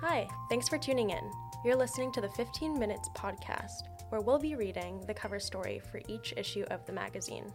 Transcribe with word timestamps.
Hi, 0.00 0.28
thanks 0.48 0.68
for 0.68 0.78
tuning 0.78 1.10
in. 1.10 1.28
You're 1.64 1.74
listening 1.74 2.12
to 2.12 2.20
the 2.20 2.28
15 2.28 2.78
Minutes 2.78 3.08
podcast, 3.16 3.88
where 4.10 4.20
we'll 4.20 4.38
be 4.38 4.54
reading 4.54 5.00
the 5.08 5.12
cover 5.12 5.40
story 5.40 5.80
for 5.90 6.00
each 6.06 6.32
issue 6.36 6.64
of 6.70 6.86
the 6.86 6.92
magazine. 6.92 7.52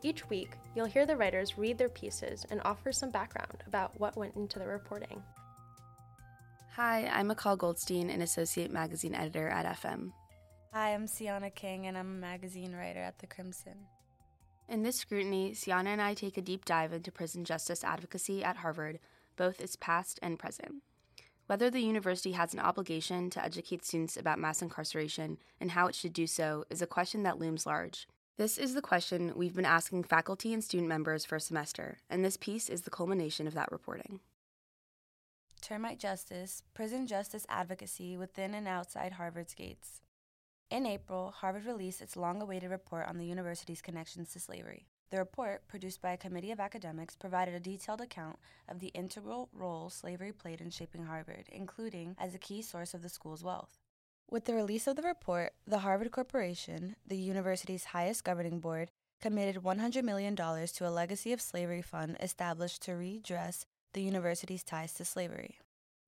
Each 0.00 0.30
week, 0.30 0.52
you'll 0.76 0.86
hear 0.86 1.04
the 1.04 1.16
writers 1.16 1.58
read 1.58 1.78
their 1.78 1.88
pieces 1.88 2.46
and 2.48 2.60
offer 2.64 2.92
some 2.92 3.10
background 3.10 3.64
about 3.66 3.98
what 3.98 4.16
went 4.16 4.36
into 4.36 4.60
the 4.60 4.68
reporting. 4.68 5.20
Hi, 6.76 7.10
I'm 7.12 7.26
Michal 7.26 7.56
Goldstein, 7.56 8.08
an 8.08 8.22
associate 8.22 8.70
magazine 8.70 9.16
editor 9.16 9.48
at 9.48 9.66
FM. 9.82 10.12
Hi, 10.72 10.94
I'm 10.94 11.06
Ciana 11.06 11.52
King, 11.52 11.88
and 11.88 11.98
I'm 11.98 12.06
a 12.06 12.20
magazine 12.20 12.72
writer 12.72 13.00
at 13.00 13.18
The 13.18 13.26
Crimson. 13.26 13.88
In 14.68 14.84
this 14.84 14.94
scrutiny, 14.94 15.56
Ciana 15.56 15.88
and 15.88 16.00
I 16.00 16.14
take 16.14 16.38
a 16.38 16.40
deep 16.40 16.64
dive 16.64 16.92
into 16.92 17.10
prison 17.10 17.44
justice 17.44 17.82
advocacy 17.82 18.44
at 18.44 18.58
Harvard, 18.58 19.00
both 19.36 19.60
its 19.60 19.74
past 19.74 20.20
and 20.22 20.38
present. 20.38 20.84
Whether 21.50 21.68
the 21.68 21.80
university 21.80 22.30
has 22.30 22.54
an 22.54 22.60
obligation 22.60 23.28
to 23.30 23.44
educate 23.44 23.84
students 23.84 24.16
about 24.16 24.38
mass 24.38 24.62
incarceration 24.62 25.36
and 25.60 25.72
how 25.72 25.88
it 25.88 25.96
should 25.96 26.12
do 26.12 26.28
so 26.28 26.64
is 26.70 26.80
a 26.80 26.86
question 26.86 27.24
that 27.24 27.40
looms 27.40 27.66
large. 27.66 28.06
This 28.38 28.56
is 28.56 28.74
the 28.74 28.80
question 28.80 29.32
we've 29.34 29.56
been 29.56 29.64
asking 29.64 30.04
faculty 30.04 30.54
and 30.54 30.62
student 30.62 30.88
members 30.88 31.24
for 31.24 31.34
a 31.34 31.40
semester, 31.40 31.98
and 32.08 32.24
this 32.24 32.36
piece 32.36 32.68
is 32.68 32.82
the 32.82 32.90
culmination 32.90 33.48
of 33.48 33.54
that 33.54 33.72
reporting. 33.72 34.20
Termite 35.60 35.98
Justice, 35.98 36.62
Prison 36.72 37.08
Justice 37.08 37.46
Advocacy 37.48 38.16
Within 38.16 38.54
and 38.54 38.68
Outside 38.68 39.14
Harvard's 39.14 39.54
Gates. 39.54 40.02
In 40.70 40.86
April, 40.86 41.34
Harvard 41.36 41.66
released 41.66 42.00
its 42.00 42.16
long 42.16 42.40
awaited 42.40 42.70
report 42.70 43.08
on 43.08 43.18
the 43.18 43.26
university's 43.26 43.82
connections 43.82 44.32
to 44.34 44.38
slavery. 44.38 44.86
The 45.10 45.18
report, 45.18 45.66
produced 45.66 46.00
by 46.00 46.12
a 46.12 46.16
committee 46.16 46.52
of 46.52 46.60
academics, 46.60 47.16
provided 47.16 47.54
a 47.54 47.60
detailed 47.60 48.00
account 48.00 48.38
of 48.68 48.78
the 48.78 48.88
integral 48.88 49.48
role 49.52 49.90
slavery 49.90 50.32
played 50.32 50.60
in 50.60 50.70
shaping 50.70 51.06
Harvard, 51.06 51.46
including 51.50 52.14
as 52.18 52.34
a 52.34 52.38
key 52.38 52.62
source 52.62 52.94
of 52.94 53.02
the 53.02 53.08
school's 53.08 53.42
wealth. 53.42 53.80
With 54.30 54.44
the 54.44 54.54
release 54.54 54.86
of 54.86 54.94
the 54.94 55.02
report, 55.02 55.54
the 55.66 55.80
Harvard 55.80 56.12
Corporation, 56.12 56.94
the 57.04 57.16
university's 57.16 57.86
highest 57.86 58.22
governing 58.22 58.60
board, 58.60 58.92
committed 59.20 59.64
$100 59.64 60.04
million 60.04 60.36
to 60.36 60.88
a 60.88 60.90
legacy 60.90 61.32
of 61.32 61.40
slavery 61.40 61.82
fund 61.82 62.16
established 62.20 62.82
to 62.82 62.92
redress 62.92 63.66
the 63.92 64.02
university's 64.02 64.62
ties 64.62 64.94
to 64.94 65.04
slavery. 65.04 65.58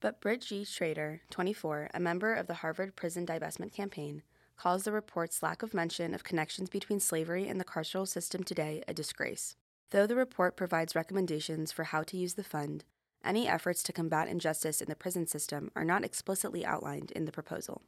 But 0.00 0.20
Britt 0.20 0.42
G. 0.42 0.64
Schrader, 0.64 1.22
24, 1.30 1.90
a 1.92 2.00
member 2.00 2.34
of 2.34 2.46
the 2.46 2.54
Harvard 2.54 2.94
Prison 2.94 3.26
Divestment 3.26 3.72
Campaign, 3.72 4.22
calls 4.62 4.84
the 4.84 4.92
report's 4.92 5.42
lack 5.42 5.64
of 5.64 5.74
mention 5.74 6.14
of 6.14 6.22
connections 6.22 6.70
between 6.70 7.00
slavery 7.00 7.48
and 7.48 7.58
the 7.58 7.64
carceral 7.64 8.06
system 8.06 8.44
today 8.44 8.80
a 8.86 8.94
disgrace. 8.94 9.56
Though 9.90 10.06
the 10.06 10.14
report 10.14 10.56
provides 10.56 10.94
recommendations 10.94 11.72
for 11.72 11.82
how 11.82 12.04
to 12.04 12.16
use 12.16 12.34
the 12.34 12.44
fund, 12.44 12.84
any 13.24 13.48
efforts 13.48 13.82
to 13.82 13.92
combat 13.92 14.28
injustice 14.28 14.80
in 14.80 14.88
the 14.88 14.94
prison 14.94 15.26
system 15.26 15.72
are 15.74 15.84
not 15.84 16.04
explicitly 16.04 16.64
outlined 16.64 17.10
in 17.10 17.24
the 17.24 17.32
proposal. 17.32 17.82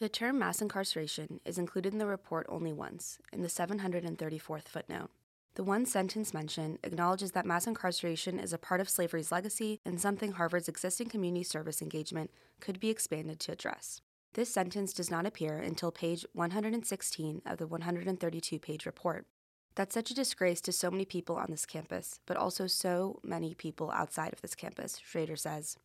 The 0.00 0.08
term 0.08 0.36
mass 0.36 0.60
incarceration 0.60 1.38
is 1.44 1.58
included 1.58 1.92
in 1.92 2.00
the 2.00 2.06
report 2.06 2.44
only 2.48 2.72
once, 2.72 3.20
in 3.32 3.42
the 3.42 3.48
734th 3.48 4.64
footnote. 4.64 5.10
The 5.54 5.62
one 5.62 5.86
sentence 5.86 6.34
mention 6.34 6.80
acknowledges 6.82 7.30
that 7.32 7.46
mass 7.46 7.68
incarceration 7.68 8.40
is 8.40 8.52
a 8.52 8.58
part 8.58 8.80
of 8.80 8.88
slavery's 8.88 9.30
legacy 9.30 9.78
and 9.86 10.00
something 10.00 10.32
Harvard's 10.32 10.68
existing 10.68 11.08
community 11.08 11.44
service 11.44 11.80
engagement 11.80 12.32
could 12.58 12.80
be 12.80 12.90
expanded 12.90 13.38
to 13.38 13.52
address. 13.52 14.00
This 14.34 14.52
sentence 14.52 14.92
does 14.92 15.10
not 15.10 15.26
appear 15.26 15.58
until 15.58 15.90
page 15.90 16.24
116 16.34 17.42
of 17.44 17.58
the 17.58 17.66
132 17.66 18.60
page 18.60 18.86
report. 18.86 19.26
That's 19.74 19.92
such 19.92 20.12
a 20.12 20.14
disgrace 20.14 20.60
to 20.62 20.72
so 20.72 20.88
many 20.88 21.04
people 21.04 21.34
on 21.34 21.50
this 21.50 21.66
campus, 21.66 22.20
but 22.26 22.36
also 22.36 22.68
so 22.68 23.18
many 23.24 23.54
people 23.54 23.90
outside 23.90 24.32
of 24.32 24.40
this 24.40 24.54
campus, 24.54 25.00
Schrader 25.04 25.34
says. 25.34 25.78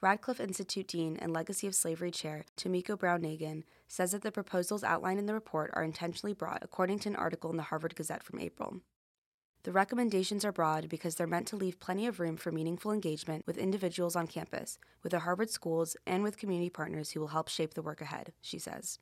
Radcliffe 0.00 0.38
Institute 0.38 0.86
Dean 0.86 1.16
and 1.16 1.32
Legacy 1.32 1.66
of 1.66 1.74
Slavery 1.74 2.12
Chair 2.12 2.44
Tomiko 2.56 2.96
Brown 2.96 3.22
Nagin 3.22 3.64
says 3.88 4.12
that 4.12 4.22
the 4.22 4.30
proposals 4.30 4.84
outlined 4.84 5.18
in 5.18 5.26
the 5.26 5.34
report 5.34 5.70
are 5.74 5.82
intentionally 5.82 6.32
broad, 6.32 6.60
according 6.62 7.00
to 7.00 7.08
an 7.08 7.16
article 7.16 7.50
in 7.50 7.56
the 7.56 7.64
Harvard 7.64 7.96
Gazette 7.96 8.22
from 8.22 8.38
April. 8.38 8.80
The 9.62 9.72
recommendations 9.72 10.42
are 10.44 10.52
broad 10.52 10.88
because 10.88 11.16
they're 11.16 11.26
meant 11.26 11.46
to 11.48 11.56
leave 11.56 11.80
plenty 11.80 12.06
of 12.06 12.18
room 12.18 12.38
for 12.38 12.50
meaningful 12.50 12.92
engagement 12.92 13.46
with 13.46 13.58
individuals 13.58 14.16
on 14.16 14.26
campus, 14.26 14.78
with 15.02 15.12
the 15.12 15.18
Harvard 15.18 15.50
schools, 15.50 15.98
and 16.06 16.22
with 16.22 16.38
community 16.38 16.70
partners 16.70 17.10
who 17.10 17.20
will 17.20 17.28
help 17.28 17.48
shape 17.48 17.74
the 17.74 17.82
work 17.82 18.00
ahead, 18.00 18.32
she 18.40 18.58
says. 18.58 18.98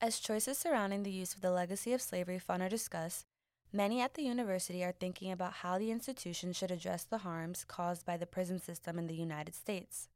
As 0.00 0.20
choices 0.20 0.58
surrounding 0.58 1.02
the 1.02 1.10
use 1.10 1.34
of 1.34 1.40
the 1.40 1.50
Legacy 1.50 1.92
of 1.92 2.00
Slavery 2.00 2.38
Fund 2.38 2.62
are 2.62 2.68
discussed, 2.68 3.26
many 3.72 4.00
at 4.00 4.14
the 4.14 4.22
university 4.22 4.84
are 4.84 4.92
thinking 4.92 5.32
about 5.32 5.54
how 5.54 5.78
the 5.78 5.90
institution 5.90 6.52
should 6.52 6.70
address 6.70 7.02
the 7.02 7.18
harms 7.18 7.64
caused 7.66 8.06
by 8.06 8.16
the 8.16 8.26
prison 8.26 8.60
system 8.60 9.00
in 9.00 9.08
the 9.08 9.16
United 9.16 9.56
States, 9.56 10.08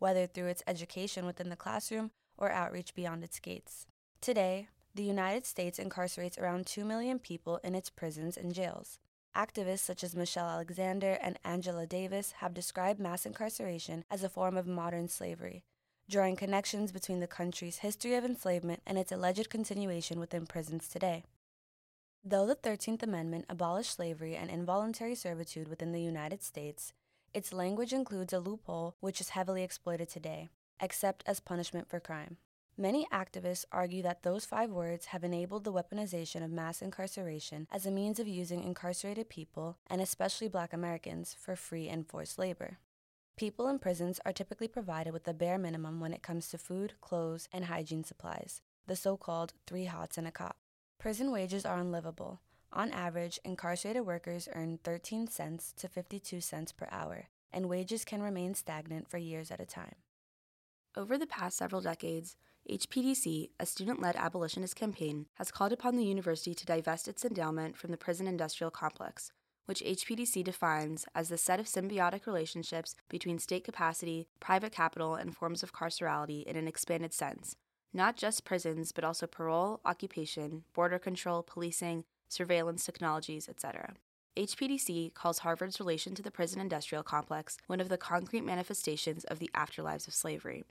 whether 0.00 0.26
through 0.26 0.46
its 0.48 0.64
education 0.66 1.26
within 1.26 1.48
the 1.48 1.56
classroom 1.56 2.10
or 2.36 2.50
outreach 2.50 2.92
beyond 2.92 3.22
its 3.22 3.38
gates. 3.38 3.86
Today, 4.20 4.66
the 4.94 5.02
United 5.02 5.44
States 5.44 5.80
incarcerates 5.80 6.38
around 6.38 6.66
2 6.66 6.84
million 6.84 7.18
people 7.18 7.58
in 7.64 7.74
its 7.74 7.90
prisons 7.90 8.36
and 8.36 8.54
jails. 8.54 9.00
Activists 9.36 9.80
such 9.80 10.04
as 10.04 10.14
Michelle 10.14 10.48
Alexander 10.48 11.18
and 11.20 11.36
Angela 11.44 11.84
Davis 11.84 12.32
have 12.38 12.54
described 12.54 13.00
mass 13.00 13.26
incarceration 13.26 14.04
as 14.08 14.22
a 14.22 14.28
form 14.28 14.56
of 14.56 14.68
modern 14.68 15.08
slavery, 15.08 15.64
drawing 16.08 16.36
connections 16.36 16.92
between 16.92 17.18
the 17.18 17.26
country's 17.26 17.78
history 17.78 18.14
of 18.14 18.24
enslavement 18.24 18.82
and 18.86 18.96
its 18.96 19.10
alleged 19.10 19.50
continuation 19.50 20.20
within 20.20 20.46
prisons 20.46 20.88
today. 20.88 21.24
Though 22.22 22.46
the 22.46 22.54
13th 22.54 23.02
Amendment 23.02 23.46
abolished 23.48 23.96
slavery 23.96 24.36
and 24.36 24.48
involuntary 24.48 25.16
servitude 25.16 25.66
within 25.66 25.90
the 25.90 26.00
United 26.00 26.44
States, 26.44 26.92
its 27.34 27.52
language 27.52 27.92
includes 27.92 28.32
a 28.32 28.38
loophole 28.38 28.94
which 29.00 29.20
is 29.20 29.30
heavily 29.30 29.64
exploited 29.64 30.08
today, 30.08 30.50
except 30.80 31.24
as 31.26 31.40
punishment 31.40 31.88
for 31.88 31.98
crime. 31.98 32.36
Many 32.76 33.06
activists 33.12 33.64
argue 33.70 34.02
that 34.02 34.24
those 34.24 34.44
five 34.44 34.70
words 34.70 35.06
have 35.06 35.22
enabled 35.22 35.62
the 35.62 35.72
weaponization 35.72 36.42
of 36.42 36.50
mass 36.50 36.82
incarceration 36.82 37.68
as 37.70 37.86
a 37.86 37.90
means 37.92 38.18
of 38.18 38.26
using 38.26 38.64
incarcerated 38.64 39.28
people, 39.28 39.78
and 39.86 40.00
especially 40.00 40.48
black 40.48 40.72
Americans, 40.72 41.36
for 41.38 41.54
free 41.54 41.88
and 41.88 42.04
forced 42.04 42.36
labor. 42.36 42.78
People 43.36 43.68
in 43.68 43.78
prisons 43.78 44.18
are 44.26 44.32
typically 44.32 44.66
provided 44.66 45.12
with 45.12 45.22
the 45.22 45.32
bare 45.32 45.56
minimum 45.56 46.00
when 46.00 46.12
it 46.12 46.22
comes 46.22 46.48
to 46.48 46.58
food, 46.58 46.94
clothes, 47.00 47.48
and 47.52 47.66
hygiene 47.66 48.02
supplies, 48.02 48.60
the 48.88 48.96
so 48.96 49.16
called 49.16 49.52
three 49.68 49.84
hots 49.84 50.18
and 50.18 50.26
a 50.26 50.32
cot. 50.32 50.56
Prison 50.98 51.30
wages 51.30 51.64
are 51.64 51.78
unlivable. 51.78 52.40
On 52.72 52.90
average, 52.90 53.38
incarcerated 53.44 54.04
workers 54.04 54.48
earn 54.52 54.80
13 54.82 55.28
cents 55.28 55.72
to 55.76 55.86
52 55.86 56.40
cents 56.40 56.72
per 56.72 56.88
hour, 56.90 57.28
and 57.52 57.68
wages 57.68 58.04
can 58.04 58.20
remain 58.20 58.52
stagnant 58.52 59.08
for 59.08 59.18
years 59.18 59.52
at 59.52 59.60
a 59.60 59.66
time. 59.66 59.94
Over 60.96 61.18
the 61.18 61.26
past 61.26 61.56
several 61.56 61.80
decades, 61.80 62.36
HPDC, 62.70 63.50
a 63.60 63.66
student 63.66 64.00
led 64.00 64.16
abolitionist 64.16 64.74
campaign, 64.74 65.26
has 65.34 65.50
called 65.50 65.72
upon 65.72 65.96
the 65.96 66.04
university 66.04 66.54
to 66.54 66.64
divest 66.64 67.06
its 67.08 67.22
endowment 67.22 67.76
from 67.76 67.90
the 67.90 67.98
prison 67.98 68.26
industrial 68.26 68.70
complex, 68.70 69.32
which 69.66 69.82
HPDC 69.82 70.42
defines 70.42 71.04
as 71.14 71.28
the 71.28 71.36
set 71.36 71.60
of 71.60 71.66
symbiotic 71.66 72.24
relationships 72.24 72.96
between 73.10 73.38
state 73.38 73.64
capacity, 73.64 74.28
private 74.40 74.72
capital, 74.72 75.14
and 75.14 75.36
forms 75.36 75.62
of 75.62 75.74
carcerality 75.74 76.42
in 76.44 76.56
an 76.56 76.66
expanded 76.66 77.12
sense, 77.12 77.54
not 77.92 78.16
just 78.16 78.46
prisons, 78.46 78.92
but 78.92 79.04
also 79.04 79.26
parole, 79.26 79.80
occupation, 79.84 80.64
border 80.72 80.98
control, 80.98 81.42
policing, 81.42 82.04
surveillance 82.30 82.86
technologies, 82.86 83.46
etc. 83.46 83.92
HPDC 84.38 85.12
calls 85.12 85.40
Harvard's 85.40 85.78
relation 85.78 86.14
to 86.14 86.22
the 86.22 86.30
prison 86.30 86.62
industrial 86.62 87.04
complex 87.04 87.58
one 87.66 87.80
of 87.80 87.90
the 87.90 87.98
concrete 87.98 88.42
manifestations 88.42 89.24
of 89.24 89.38
the 89.38 89.50
afterlives 89.54 90.08
of 90.08 90.14
slavery. 90.14 90.64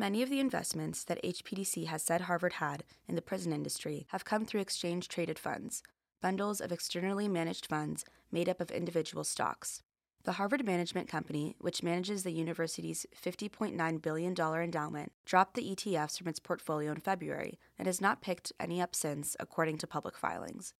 Many 0.00 0.22
of 0.22 0.30
the 0.30 0.40
investments 0.40 1.04
that 1.04 1.22
HPDC 1.22 1.84
has 1.88 2.02
said 2.02 2.22
Harvard 2.22 2.54
had 2.54 2.84
in 3.06 3.16
the 3.16 3.20
prison 3.20 3.52
industry 3.52 4.06
have 4.08 4.24
come 4.24 4.46
through 4.46 4.62
exchange 4.62 5.08
traded 5.08 5.38
funds, 5.38 5.82
bundles 6.22 6.62
of 6.62 6.72
externally 6.72 7.28
managed 7.28 7.66
funds 7.66 8.06
made 8.32 8.48
up 8.48 8.62
of 8.62 8.70
individual 8.70 9.24
stocks. 9.24 9.82
The 10.24 10.32
Harvard 10.32 10.64
Management 10.64 11.06
Company, 11.06 11.54
which 11.58 11.82
manages 11.82 12.22
the 12.22 12.32
university's 12.32 13.04
$50.9 13.14 14.00
billion 14.00 14.34
endowment, 14.34 15.12
dropped 15.26 15.52
the 15.52 15.70
ETFs 15.76 16.16
from 16.16 16.28
its 16.28 16.40
portfolio 16.40 16.92
in 16.92 17.00
February 17.00 17.58
and 17.78 17.84
has 17.84 18.00
not 18.00 18.22
picked 18.22 18.54
any 18.58 18.80
up 18.80 18.94
since, 18.94 19.36
according 19.38 19.76
to 19.76 19.86
public 19.86 20.16
filings. 20.16 20.72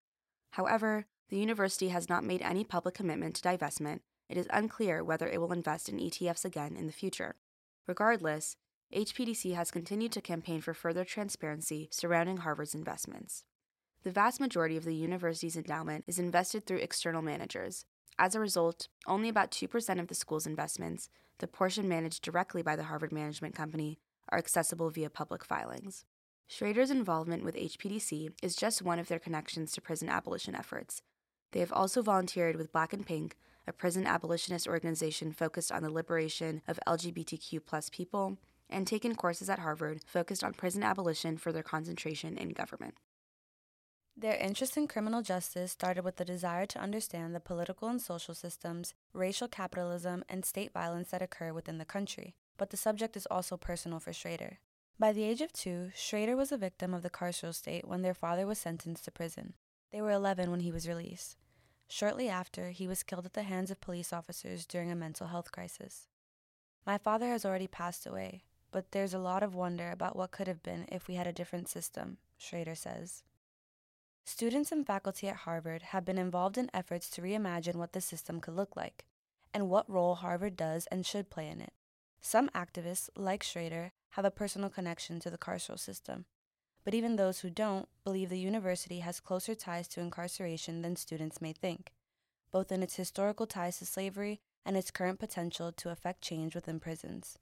However, 0.52 1.05
the 1.28 1.37
university 1.37 1.88
has 1.90 2.08
not 2.08 2.25
made 2.25 2.40
any 2.40 2.64
public 2.64 2.94
commitment 2.94 3.34
to 3.34 3.43
divestment. 3.46 4.00
It 4.31 4.38
is 4.38 4.49
unclear 4.49 5.05
whether 5.05 5.28
it 5.28 5.43
will 5.43 5.52
invest 5.52 5.90
in 5.90 5.99
ETFs 5.99 6.46
again 6.46 6.75
in 6.75 6.87
the 6.87 6.90
future. 6.93 7.34
Regardless, 7.87 8.56
HPDC 8.94 9.54
has 9.54 9.70
continued 9.70 10.10
to 10.12 10.20
campaign 10.20 10.60
for 10.60 10.75
further 10.75 11.04
transparency 11.04 11.88
surrounding 11.92 12.38
Harvard's 12.38 12.75
investments. 12.75 13.44
The 14.02 14.10
vast 14.10 14.40
majority 14.40 14.76
of 14.76 14.84
the 14.84 14.94
university's 14.96 15.56
endowment 15.56 16.04
is 16.08 16.19
invested 16.19 16.66
through 16.66 16.78
external 16.78 17.22
managers. 17.22 17.84
As 18.19 18.34
a 18.34 18.40
result, 18.40 18.88
only 19.06 19.28
about 19.28 19.52
2% 19.52 20.00
of 20.00 20.08
the 20.08 20.14
school's 20.16 20.46
investments, 20.46 21.08
the 21.38 21.46
portion 21.46 21.88
managed 21.88 22.25
directly 22.25 22.62
by 22.62 22.75
the 22.75 22.82
Harvard 22.84 23.12
Management 23.12 23.54
Company, 23.54 24.00
are 24.31 24.38
accessible 24.38 24.90
via 24.90 25.08
public 25.08 25.44
filings. 25.44 26.04
Schrader's 26.48 26.90
involvement 26.90 27.44
with 27.44 27.54
HPDC 27.54 28.32
is 28.43 28.56
just 28.56 28.82
one 28.82 28.98
of 28.98 29.06
their 29.06 29.20
connections 29.20 29.70
to 29.70 29.81
prison 29.81 30.08
abolition 30.08 30.56
efforts. 30.56 31.00
They 31.52 31.60
have 31.60 31.72
also 31.72 32.02
volunteered 32.02 32.56
with 32.56 32.72
Black 32.72 32.93
and 32.93 33.06
Pink, 33.06 33.36
a 33.69 33.72
prison 33.72 34.04
abolitionist 34.04 34.66
organization 34.66 35.31
focused 35.31 35.70
on 35.70 35.84
the 35.84 35.93
liberation 35.93 36.60
of 36.66 36.81
LGBTQ 36.88 37.93
people, 37.93 38.36
and 38.70 38.87
taken 38.87 39.14
courses 39.14 39.50
at 39.50 39.58
Harvard 39.58 40.00
focused 40.06 40.43
on 40.43 40.55
prison 40.55 40.82
abolition 40.82 41.37
for 41.37 41.52
their 41.52 41.62
concentration 41.62 42.38
in 42.38 42.50
government. 42.50 42.94
Their 44.17 44.37
interest 44.37 44.76
in 44.76 44.87
criminal 44.87 45.22
justice 45.22 45.72
started 45.72 46.05
with 46.05 46.17
the 46.17 46.25
desire 46.25 46.67
to 46.67 46.81
understand 46.81 47.34
the 47.34 47.40
political 47.40 47.88
and 47.88 48.02
social 48.02 48.34
systems, 48.34 48.93
racial 49.14 49.49
capitalism, 49.49 50.25
and 50.28 50.44
state 50.44 50.72
violence 50.72 51.11
that 51.11 51.22
occur 51.22 51.52
within 51.52 51.78
the 51.78 51.84
country. 51.84 52.34
But 52.58 52.70
the 52.70 52.76
subject 52.76 53.17
is 53.17 53.26
also 53.31 53.56
personal 53.56 53.99
for 53.99 54.12
Schrader. 54.12 54.58
By 54.99 55.14
the 55.14 55.25
age 55.25 55.40
of 55.40 55.52
two, 55.55 55.90
Schrader 55.94 56.37
was 56.37 56.52
a 56.52 56.58
victim 56.58 56.93
of 56.93 57.02
the 57.02 57.08
carceral 57.08 57.55
state 57.55 57.88
when 57.88 58.02
their 58.02 58.12
father 58.12 58.46
was 58.46 58.58
sentenced 58.58 59.06
to 59.06 59.11
prison. 59.11 59.55
They 59.90 60.02
were 60.02 60.11
11 60.11 60.50
when 60.50 60.61
he 60.61 60.70
was 60.70 60.87
released. 60.87 61.37
Shortly 61.88 62.28
after, 62.28 62.70
he 62.70 62.87
was 62.87 63.02
killed 63.02 63.25
at 63.25 63.32
the 63.32 63.44
hands 63.44 63.70
of 63.70 63.81
police 63.81 64.12
officers 64.12 64.67
during 64.67 64.93
a 64.93 64.94
mental 64.94 65.28
health 65.28 65.50
crisis. 65.50 66.06
My 66.87 66.99
father 66.99 67.28
has 67.28 67.46
already 67.46 67.67
passed 67.67 68.06
away, 68.06 68.43
but 68.70 68.93
there's 68.93 69.14
a 69.14 69.19
lot 69.19 69.43
of 69.43 69.55
wonder 69.55 69.90
about 69.90 70.17
what 70.17 70.31
could 70.31 70.46
have 70.46 70.62
been 70.62 70.87
if 70.90 71.08
we 71.08 71.14
had 71.14 71.26
a 71.26 71.32
different 71.32 71.69
system, 71.69 72.19
Schrader 72.38 72.75
says. 72.75 73.22
Students 74.25 74.70
and 74.70 74.87
faculty 74.87 75.28
at 75.28 75.37
Harvard 75.37 75.82
have 75.82 76.05
been 76.05 76.19
involved 76.19 76.56
in 76.56 76.70
efforts 76.72 77.11
to 77.11 77.22
reimagine 77.22 77.76
what 77.76 77.93
the 77.93 78.00
system 78.00 78.40
could 78.40 78.55
look 78.55 78.76
like 78.76 79.05
and 79.52 79.69
what 79.69 79.90
role 79.90 80.17
Harvard 80.17 80.56
does 80.56 80.87
and 80.87 81.05
should 81.05 81.31
play 81.31 81.49
in 81.49 81.61
it. 81.61 81.72
Some 82.20 82.49
activists, 82.50 83.08
like 83.17 83.43
Schrader, 83.43 83.93
have 84.11 84.25
a 84.25 84.31
personal 84.31 84.69
connection 84.69 85.19
to 85.20 85.31
the 85.31 85.38
carceral 85.38 85.78
system, 85.78 86.26
but 86.84 86.94
even 86.94 87.17
those 87.17 87.40
who 87.40 87.50
don't 87.50 87.88
believe 88.05 88.28
the 88.28 88.38
university 88.38 89.00
has 89.00 89.20
closer 89.20 89.55
ties 89.55 89.88
to 89.88 90.00
incarceration 90.00 90.82
than 90.82 90.96
students 90.96 91.40
may 91.40 91.52
think, 91.52 91.93
both 92.52 92.70
in 92.70 92.82
its 92.82 92.96
historical 92.96 93.46
ties 93.46 93.78
to 93.78 93.87
slavery 93.87 94.40
and 94.64 94.76
its 94.76 94.90
current 94.90 95.19
potential 95.19 95.72
to 95.72 95.90
affect 95.90 96.22
change 96.22 96.55
within 96.55 96.78
prisons. 96.78 97.38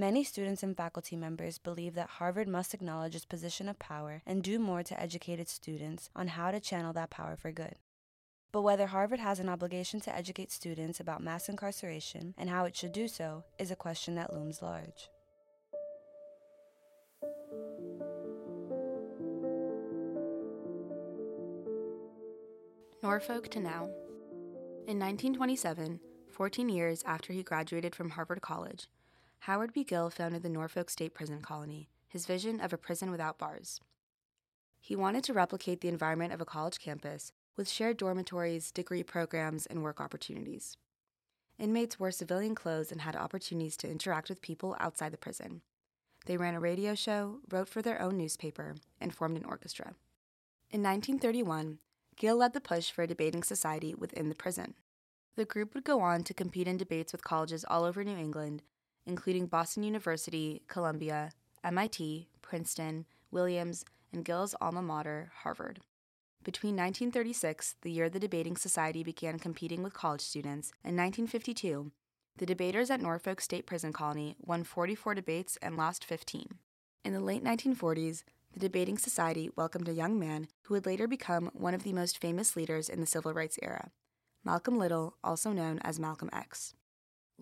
Many 0.00 0.24
students 0.24 0.62
and 0.62 0.74
faculty 0.74 1.14
members 1.14 1.58
believe 1.58 1.92
that 1.92 2.08
Harvard 2.08 2.48
must 2.48 2.72
acknowledge 2.72 3.14
its 3.14 3.26
position 3.26 3.68
of 3.68 3.78
power 3.78 4.22
and 4.24 4.42
do 4.42 4.58
more 4.58 4.82
to 4.82 4.98
educate 4.98 5.38
its 5.38 5.52
students 5.52 6.08
on 6.16 6.28
how 6.28 6.50
to 6.50 6.58
channel 6.58 6.94
that 6.94 7.10
power 7.10 7.36
for 7.36 7.52
good. 7.52 7.74
But 8.50 8.62
whether 8.62 8.86
Harvard 8.86 9.20
has 9.20 9.40
an 9.40 9.50
obligation 9.50 10.00
to 10.00 10.16
educate 10.16 10.52
students 10.52 11.00
about 11.00 11.22
mass 11.22 11.50
incarceration 11.50 12.32
and 12.38 12.48
how 12.48 12.64
it 12.64 12.74
should 12.74 12.92
do 12.92 13.08
so 13.08 13.44
is 13.58 13.70
a 13.70 13.76
question 13.76 14.14
that 14.14 14.32
looms 14.32 14.62
large. 14.62 15.10
Norfolk 23.02 23.50
to 23.50 23.60
now. 23.60 23.90
In 24.86 24.98
1927, 24.98 26.00
14 26.30 26.68
years 26.70 27.02
after 27.04 27.34
he 27.34 27.42
graduated 27.42 27.94
from 27.94 28.08
Harvard 28.08 28.40
College, 28.40 28.88
Howard 29.44 29.72
B. 29.72 29.84
Gill 29.84 30.10
founded 30.10 30.42
the 30.42 30.50
Norfolk 30.50 30.90
State 30.90 31.14
Prison 31.14 31.40
Colony, 31.40 31.88
his 32.06 32.26
vision 32.26 32.60
of 32.60 32.74
a 32.74 32.76
prison 32.76 33.10
without 33.10 33.38
bars. 33.38 33.80
He 34.82 34.94
wanted 34.94 35.24
to 35.24 35.32
replicate 35.32 35.80
the 35.80 35.88
environment 35.88 36.34
of 36.34 36.42
a 36.42 36.44
college 36.44 36.78
campus 36.78 37.32
with 37.56 37.66
shared 37.66 37.96
dormitories, 37.96 38.70
degree 38.70 39.02
programs, 39.02 39.64
and 39.64 39.82
work 39.82 39.98
opportunities. 39.98 40.76
Inmates 41.58 41.98
wore 41.98 42.10
civilian 42.10 42.54
clothes 42.54 42.92
and 42.92 43.00
had 43.00 43.16
opportunities 43.16 43.78
to 43.78 43.90
interact 43.90 44.28
with 44.28 44.42
people 44.42 44.76
outside 44.78 45.10
the 45.10 45.16
prison. 45.16 45.62
They 46.26 46.36
ran 46.36 46.54
a 46.54 46.60
radio 46.60 46.94
show, 46.94 47.38
wrote 47.50 47.68
for 47.70 47.80
their 47.80 48.00
own 48.00 48.18
newspaper, 48.18 48.74
and 49.00 49.14
formed 49.14 49.38
an 49.38 49.46
orchestra. 49.46 49.94
In 50.70 50.82
1931, 50.82 51.78
Gill 52.14 52.36
led 52.36 52.52
the 52.52 52.60
push 52.60 52.90
for 52.90 53.04
a 53.04 53.06
debating 53.06 53.42
society 53.42 53.94
within 53.94 54.28
the 54.28 54.34
prison. 54.34 54.74
The 55.36 55.46
group 55.46 55.74
would 55.74 55.84
go 55.84 56.02
on 56.02 56.24
to 56.24 56.34
compete 56.34 56.68
in 56.68 56.76
debates 56.76 57.12
with 57.12 57.24
colleges 57.24 57.64
all 57.66 57.84
over 57.84 58.04
New 58.04 58.18
England 58.18 58.62
including 59.06 59.46
Boston 59.46 59.82
University, 59.82 60.62
Columbia, 60.68 61.32
MIT, 61.64 62.28
Princeton, 62.42 63.06
Williams, 63.30 63.84
and 64.12 64.24
Gill's 64.24 64.54
alma 64.60 64.82
mater, 64.82 65.30
Harvard. 65.42 65.80
Between 66.42 66.74
1936, 66.74 67.76
the 67.82 67.90
year 67.90 68.08
the 68.08 68.18
Debating 68.18 68.56
Society 68.56 69.02
began 69.02 69.38
competing 69.38 69.82
with 69.82 69.92
college 69.92 70.22
students, 70.22 70.72
and 70.82 70.96
1952, 70.96 71.92
the 72.36 72.46
debaters 72.46 72.90
at 72.90 73.02
Norfolk 73.02 73.40
State 73.40 73.66
Prison 73.66 73.92
Colony 73.92 74.36
won 74.40 74.64
44 74.64 75.14
debates 75.14 75.58
and 75.60 75.76
lost 75.76 76.04
15. 76.04 76.58
In 77.04 77.12
the 77.12 77.20
late 77.20 77.44
1940s, 77.44 78.24
the 78.52 78.60
Debating 78.60 78.96
Society 78.96 79.50
welcomed 79.54 79.88
a 79.88 79.92
young 79.92 80.18
man 80.18 80.48
who 80.62 80.74
would 80.74 80.86
later 80.86 81.06
become 81.06 81.50
one 81.52 81.74
of 81.74 81.82
the 81.82 81.92
most 81.92 82.18
famous 82.18 82.56
leaders 82.56 82.88
in 82.88 83.00
the 83.00 83.06
civil 83.06 83.34
rights 83.34 83.58
era, 83.62 83.90
Malcolm 84.44 84.78
Little, 84.78 85.16
also 85.22 85.52
known 85.52 85.78
as 85.80 86.00
Malcolm 86.00 86.30
X. 86.32 86.74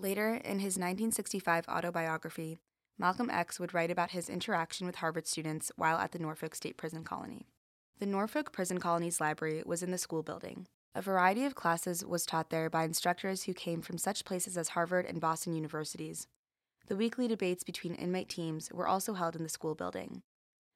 Later, 0.00 0.34
in 0.34 0.60
his 0.60 0.76
1965 0.76 1.68
autobiography, 1.68 2.58
Malcolm 2.98 3.28
X 3.30 3.58
would 3.58 3.74
write 3.74 3.90
about 3.90 4.12
his 4.12 4.28
interaction 4.28 4.86
with 4.86 4.96
Harvard 4.96 5.26
students 5.26 5.72
while 5.74 5.98
at 5.98 6.12
the 6.12 6.20
Norfolk 6.20 6.54
State 6.54 6.76
Prison 6.76 7.02
Colony. 7.02 7.48
The 7.98 8.06
Norfolk 8.06 8.52
Prison 8.52 8.78
Colony's 8.78 9.20
library 9.20 9.60
was 9.66 9.82
in 9.82 9.90
the 9.90 9.98
school 9.98 10.22
building. 10.22 10.68
A 10.94 11.02
variety 11.02 11.44
of 11.44 11.56
classes 11.56 12.04
was 12.04 12.24
taught 12.24 12.50
there 12.50 12.70
by 12.70 12.84
instructors 12.84 13.42
who 13.42 13.54
came 13.54 13.82
from 13.82 13.98
such 13.98 14.24
places 14.24 14.56
as 14.56 14.68
Harvard 14.68 15.04
and 15.04 15.20
Boston 15.20 15.52
universities. 15.52 16.28
The 16.86 16.96
weekly 16.96 17.26
debates 17.26 17.64
between 17.64 17.94
inmate 17.94 18.28
teams 18.28 18.70
were 18.72 18.86
also 18.86 19.14
held 19.14 19.34
in 19.34 19.42
the 19.42 19.48
school 19.48 19.74
building. 19.74 20.22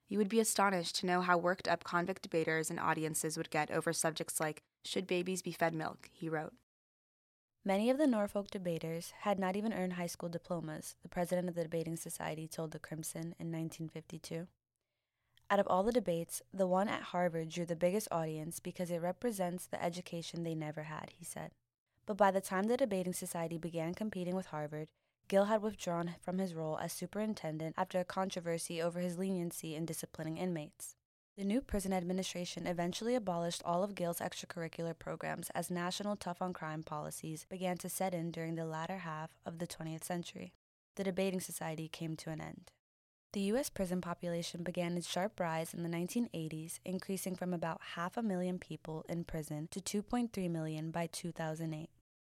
You 0.09 0.19
would 0.19 0.29
be 0.29 0.41
astonished 0.41 0.97
to 0.97 1.07
know 1.07 1.21
how 1.21 1.39
worked 1.39 1.69
up 1.69 1.85
convict 1.85 2.23
debaters 2.23 2.71
and 2.71 2.81
audiences 2.81 3.37
would 3.37 3.51
get 3.51 3.71
over 3.71 3.93
subjects 3.93 4.41
like, 4.41 4.63
Should 4.85 5.07
babies 5.07 5.43
be 5.43 5.53
fed 5.53 5.75
milk? 5.75 6.11
he 6.13 6.29
wrote. 6.29 6.55
Many 7.65 7.91
of 7.91 7.99
the 7.99 8.09
Norfolk 8.09 8.51
debaters 8.51 9.13
had 9.21 9.39
not 9.39 9.55
even 9.55 9.73
earned 9.73 9.93
high 9.93 10.09
school 10.09 10.29
diplomas, 10.29 10.97
the 11.05 11.09
president 11.09 11.49
of 11.49 11.55
the 11.55 11.63
Debating 11.63 11.95
Society 11.95 12.49
told 12.49 12.73
the 12.73 12.81
Crimson 12.81 13.37
in 13.39 13.53
1952. 13.53 14.49
Out 15.49 15.61
of 15.61 15.69
all 15.69 15.85
the 15.85 15.93
debates, 15.93 16.43
the 16.53 16.67
one 16.67 16.89
at 16.89 17.03
Harvard 17.03 17.51
drew 17.51 17.65
the 17.65 17.77
biggest 17.77 18.09
audience 18.11 18.59
because 18.59 18.91
it 18.91 19.01
represents 19.01 19.65
the 19.65 19.81
education 19.81 20.43
they 20.43 20.57
never 20.57 20.85
had, 20.85 21.13
he 21.17 21.25
said. 21.25 21.53
But 22.05 22.17
by 22.17 22.33
the 22.33 22.41
time 22.41 22.65
the 22.65 22.77
Debating 22.77 23.13
Society 23.13 23.59
began 23.59 23.95
competing 23.95 24.35
with 24.35 24.47
Harvard, 24.47 24.89
Gill 25.29 25.45
had 25.45 25.63
withdrawn 25.63 26.17
from 26.21 26.39
his 26.39 26.55
role 26.55 26.79
as 26.79 26.93
superintendent 26.93 27.77
after 27.79 28.01
a 28.01 28.05
controversy 28.05 28.83
over 28.83 28.99
his 28.99 29.19
leniency 29.19 29.77
in 29.77 29.87
disciplining 29.87 30.37
inmates. 30.37 30.97
The 31.39 31.45
new 31.45 31.63
prison 31.63 31.95
administration 31.95 32.67
eventually 32.67 33.15
abolished 33.15 33.63
all 33.65 33.83
of 33.83 33.95
Gill's 33.95 34.19
extracurricular 34.19 34.99
programs 34.99 35.49
as 35.55 35.71
national 35.71 36.17
tough 36.17 36.43
on 36.43 36.53
crime 36.53 36.83
policies 36.83 37.47
began 37.49 37.79
to 37.79 37.89
set 37.89 38.13
in 38.13 38.31
during 38.31 38.55
the 38.55 38.67
latter 38.67 38.99
half 38.99 39.31
of 39.47 39.59
the 39.59 39.67
20th 39.67 40.05
century. 40.05 40.53
The 40.97 41.05
debating 41.05 41.41
society 41.41 41.89
came 41.89 42.17
to 42.17 42.31
an 42.31 42.43
end. 42.43 42.71
The 43.33 43.41
U.S. 43.53 43.71
prison 43.71 44.03
population 44.03 44.63
began 44.63 44.95
its 44.95 45.09
sharp 45.09 45.41
rise 45.41 45.73
in 45.73 45.83
the 45.83 45.89
1980s, 45.89 46.81
increasing 46.85 47.35
from 47.35 47.55
about 47.55 47.81
half 47.95 48.19
a 48.19 48.23
million 48.23 48.59
people 48.59 49.07
in 49.09 49.25
prison 49.25 49.69
to 49.71 49.81
2.3 49.81 50.51
million 50.51 50.91
by 50.91 51.09
2008. 51.11 51.89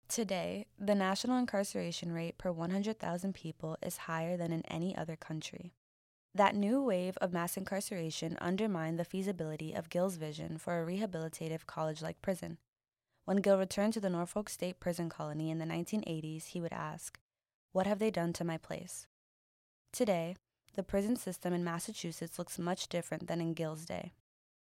Today, 0.08 0.66
the 0.78 0.94
national 0.94 1.36
incarceration 1.36 2.12
rate 2.12 2.38
per 2.38 2.50
100,000 2.50 3.34
people 3.34 3.76
is 3.82 3.98
higher 3.98 4.38
than 4.38 4.52
in 4.52 4.62
any 4.62 4.96
other 4.96 5.16
country. 5.16 5.74
That 6.36 6.54
new 6.54 6.82
wave 6.82 7.16
of 7.22 7.32
mass 7.32 7.56
incarceration 7.56 8.36
undermined 8.42 8.98
the 8.98 9.06
feasibility 9.06 9.72
of 9.72 9.88
Gill's 9.88 10.16
vision 10.16 10.58
for 10.58 10.78
a 10.78 10.84
rehabilitative 10.84 11.64
college 11.64 12.02
like 12.02 12.20
prison. 12.20 12.58
When 13.24 13.38
Gill 13.38 13.56
returned 13.56 13.94
to 13.94 14.00
the 14.00 14.10
Norfolk 14.10 14.50
State 14.50 14.78
Prison 14.78 15.08
Colony 15.08 15.50
in 15.50 15.56
the 15.56 15.64
1980s, 15.64 16.48
he 16.48 16.60
would 16.60 16.74
ask, 16.74 17.18
What 17.72 17.86
have 17.86 17.98
they 17.98 18.10
done 18.10 18.34
to 18.34 18.44
my 18.44 18.58
place? 18.58 19.06
Today, 19.94 20.36
the 20.74 20.82
prison 20.82 21.16
system 21.16 21.54
in 21.54 21.64
Massachusetts 21.64 22.38
looks 22.38 22.58
much 22.58 22.90
different 22.90 23.28
than 23.28 23.40
in 23.40 23.54
Gill's 23.54 23.86
day. 23.86 24.12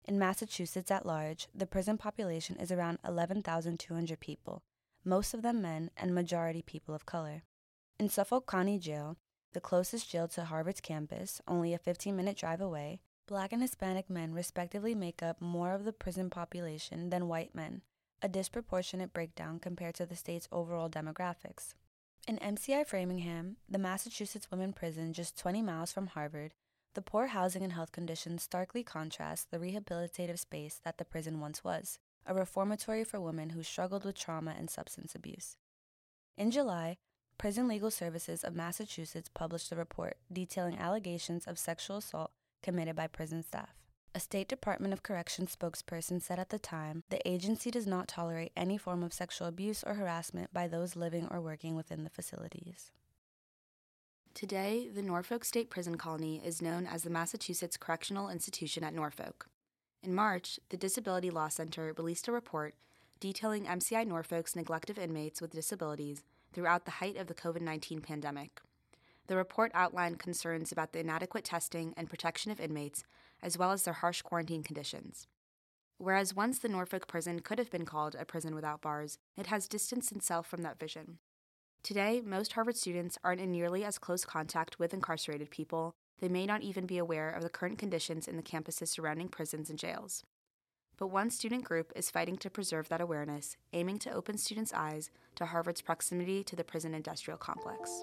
In 0.05 0.17
Massachusetts 0.17 0.89
at 0.89 1.05
large, 1.05 1.50
the 1.53 1.67
prison 1.67 1.97
population 1.97 2.55
is 2.55 2.71
around 2.71 3.00
11,200 3.05 4.21
people, 4.21 4.62
most 5.03 5.33
of 5.33 5.41
them 5.41 5.62
men 5.62 5.91
and 5.97 6.15
majority 6.15 6.62
people 6.62 6.95
of 6.95 7.05
color. 7.05 7.43
In 8.00 8.07
Suffolk 8.07 8.50
County 8.50 8.79
Jail, 8.79 9.17
the 9.54 9.62
closest 9.62 10.10
jail 10.10 10.27
to 10.30 10.46
Harvard's 10.46 10.82
campus, 10.82 11.42
only 11.48 11.74
a 11.74 11.80
15 11.80 12.16
minute 12.16 12.38
drive 12.38 12.62
away, 12.62 13.01
black 13.27 13.51
and 13.51 13.62
Hispanic 13.62 14.10
men 14.10 14.34
respectively 14.34 14.96
make 14.96 15.22
up 15.22 15.42
more 15.42 15.74
of 15.74 15.84
the 15.84 15.94
prison 15.94 16.30
population 16.30 17.10
than 17.10 17.27
white 17.27 17.54
men, 17.54 17.82
a 18.22 18.30
disproportionate 18.30 19.13
breakdown 19.13 19.60
compared 19.60 19.96
to 19.96 20.06
the 20.06 20.16
state's 20.16 20.48
overall 20.51 20.89
demographics. 20.89 21.74
In 22.27 22.38
MCI 22.38 22.86
Framingham, 22.86 23.58
the 23.70 23.77
Massachusetts 23.77 24.51
women 24.51 24.74
prison 24.74 25.13
just 25.13 25.38
20 25.38 25.62
miles 25.62 25.92
from 25.92 26.08
Harvard, 26.08 26.54
the 26.94 27.01
poor 27.01 27.27
housing 27.27 27.63
and 27.63 27.74
health 27.74 27.92
conditions 27.92 28.44
starkly 28.44 28.84
contrast 28.84 29.51
the 29.51 29.60
rehabilitative 29.60 30.39
space 30.39 30.82
that 30.84 30.98
the 30.98 31.06
prison 31.06 31.39
once 31.39 31.63
was, 31.63 32.00
a 32.25 32.34
reformatory 32.34 33.04
for 33.04 33.22
women 33.22 33.51
who 33.51 33.63
struggled 33.63 34.04
with 34.04 34.18
trauma 34.18 34.56
and 34.58 34.70
substance 34.70 35.16
abuse. 35.16 35.58
In 36.38 36.51
July, 36.51 36.98
Prison 37.38 37.67
Legal 37.67 37.91
Services 37.91 38.44
of 38.44 38.56
Massachusetts 38.56 39.29
published 39.32 39.72
a 39.72 39.75
report 39.75 40.17
detailing 40.34 40.79
allegations 40.79 41.46
of 41.46 41.60
sexual 41.60 41.98
assault 41.98 42.32
committed 42.63 42.96
by 42.96 43.06
prison 43.06 43.44
staff. 43.44 43.75
A 44.15 44.20
State 44.20 44.48
Department 44.48 44.91
of 44.91 45.03
Corrections 45.03 45.56
spokesperson 45.56 46.20
said 46.20 46.39
at 46.39 46.50
the 46.50 46.58
time 46.58 47.03
the 47.12 47.25
agency 47.27 47.70
does 47.70 47.86
not 47.86 48.08
tolerate 48.08 48.53
any 48.58 48.75
form 48.75 49.03
of 49.03 49.13
sexual 49.13 49.48
abuse 49.48 49.84
or 49.84 49.94
harassment 49.94 50.51
by 50.51 50.67
those 50.67 50.96
living 50.96 51.27
or 51.29 51.39
working 51.39 51.75
within 51.75 52.03
the 52.03 52.10
facilities. 52.10 52.89
Today, 54.34 54.89
the 54.91 55.03
Norfolk 55.03 55.46
State 55.46 55.70
Prison 55.70 55.96
Colony 55.96 56.41
is 56.44 56.60
known 56.60 56.88
as 56.88 57.03
the 57.03 57.12
Massachusetts 57.12 57.77
Correctional 57.77 58.29
Institution 58.29 58.84
at 58.84 58.96
Norfolk. 58.96 59.48
In 60.01 60.15
March, 60.15 60.60
the 60.70 60.77
Disability 60.77 61.29
Law 61.29 61.50
Center 61.50 61.94
released 61.96 62.27
a 62.27 62.32
report 62.32 62.74
detailing 63.20 63.65
MCI 63.65 64.08
Norfolk's 64.08 64.56
neglect 64.56 64.89
of 64.89 64.98
inmates 64.98 65.39
with 65.39 65.51
disabilities 65.51 66.24
throughout 66.54 66.86
the 66.86 66.92
height 66.92 67.18
of 67.18 67.27
the 67.27 67.34
COVID 67.34 67.62
19 67.62 68.01
pandemic. 68.01 68.62
The 69.27 69.36
report 69.36 69.72
outlined 69.74 70.20
concerns 70.20 70.72
about 70.72 70.94
the 70.94 71.00
inadequate 71.00 71.44
testing 71.44 71.94
and 71.98 72.10
protection 72.10 72.51
of 72.51 72.60
inmates, 72.60 73.04
as 73.44 73.58
well 73.58 73.72
as 73.72 73.84
their 73.84 73.96
harsh 73.96 74.22
quarantine 74.22 74.63
conditions. 74.63 75.27
Whereas 75.98 76.36
once 76.36 76.60
the 76.60 76.70
Norfolk 76.70 77.08
prison 77.08 77.39
could 77.42 77.60
have 77.60 77.72
been 77.72 77.86
called 77.86 78.16
a 78.16 78.25
prison 78.25 78.56
without 78.56 78.82
bars, 78.82 79.18
it 79.36 79.48
has 79.48 79.68
distanced 79.68 80.12
itself 80.12 80.48
from 80.48 80.62
that 80.62 80.80
vision. 80.80 81.18
Today, 81.84 82.22
most 82.24 82.54
Harvard 82.54 82.77
students 82.77 83.18
aren't 83.24 83.42
in 83.42 83.51
nearly 83.51 83.84
as 83.84 83.98
close 83.98 84.25
contact 84.25 84.77
with 84.80 84.94
incarcerated 84.94 85.50
people. 85.50 85.96
They 86.20 86.27
may 86.27 86.46
not 86.46 86.62
even 86.62 86.86
be 86.86 86.98
aware 86.98 87.30
of 87.30 87.44
the 87.44 87.50
current 87.50 87.77
conditions 87.77 88.27
in 88.27 88.38
the 88.38 88.44
campuses 88.44 88.89
surrounding 88.89 89.30
prisons 89.30 89.70
and 89.70 89.80
jails. 89.80 90.24
But 90.98 91.08
one 91.08 91.30
student 91.30 91.63
group 91.63 91.94
is 91.96 92.10
fighting 92.10 92.38
to 92.38 92.50
preserve 92.50 92.89
that 92.89 93.01
awareness, 93.01 93.56
aiming 93.72 94.00
to 94.00 94.12
open 94.12 94.38
students' 94.38 94.74
eyes 94.74 95.12
to 95.36 95.46
Harvard's 95.46 95.82
proximity 95.82 96.44
to 96.44 96.56
the 96.56 96.63
prison 96.63 96.96
industrial 96.96 97.38
complex. 97.38 98.01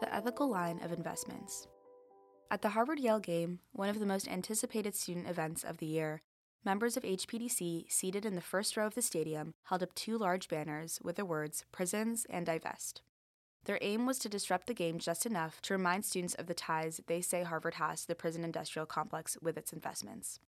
The 0.00 0.12
ethical 0.12 0.50
line 0.50 0.80
of 0.82 0.92
investments. 0.92 1.68
At 2.50 2.62
the 2.62 2.70
Harvard 2.70 2.98
Yale 2.98 3.20
game, 3.20 3.60
one 3.72 3.88
of 3.88 4.00
the 4.00 4.06
most 4.06 4.28
anticipated 4.28 4.96
student 4.96 5.28
events 5.28 5.62
of 5.62 5.78
the 5.78 5.86
year, 5.86 6.22
members 6.64 6.96
of 6.96 7.04
HPDC 7.04 7.90
seated 7.90 8.26
in 8.26 8.34
the 8.34 8.40
first 8.40 8.76
row 8.76 8.86
of 8.86 8.96
the 8.96 9.02
stadium 9.02 9.54
held 9.64 9.84
up 9.84 9.94
two 9.94 10.18
large 10.18 10.48
banners 10.48 10.98
with 11.02 11.14
the 11.14 11.24
words 11.24 11.64
Prisons 11.70 12.26
and 12.28 12.44
Divest. 12.44 13.02
Their 13.64 13.78
aim 13.80 14.06
was 14.06 14.18
to 14.20 14.28
disrupt 14.28 14.66
the 14.66 14.74
game 14.74 14.98
just 14.98 15.24
enough 15.24 15.62
to 15.62 15.74
remind 15.74 16.04
students 16.04 16.34
of 16.34 16.46
the 16.46 16.54
ties 16.54 17.00
they 17.06 17.20
say 17.20 17.44
Harvard 17.44 17.74
has 17.74 18.02
to 18.02 18.08
the 18.08 18.14
prison 18.14 18.42
industrial 18.42 18.86
complex 18.86 19.36
with 19.40 19.56
its 19.56 19.72
investments. 19.72 20.40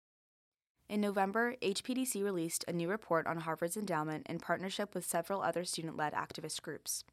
In 0.90 1.00
November, 1.00 1.56
HPDC 1.62 2.24
released 2.24 2.66
a 2.68 2.74
new 2.74 2.90
report 2.90 3.28
on 3.28 3.42
Harvard's 3.42 3.78
endowment 3.78 4.28
in 4.28 4.40
partnership 4.40 4.94
with 4.94 5.06
several 5.06 5.42
other 5.42 5.64
student 5.64 5.96
led 5.96 6.14
activist 6.14 6.62
groups. 6.62 7.04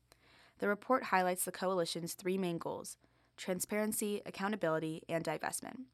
The 0.59 0.69
report 0.69 1.05
highlights 1.05 1.45
the 1.45 1.53
coalition's 1.53 2.15
three 2.15 2.39
main 2.39 2.59
goals 2.59 2.97
transparency, 3.37 4.21
accountability, 4.27 5.03
and 5.09 5.25
divestment. 5.25 5.85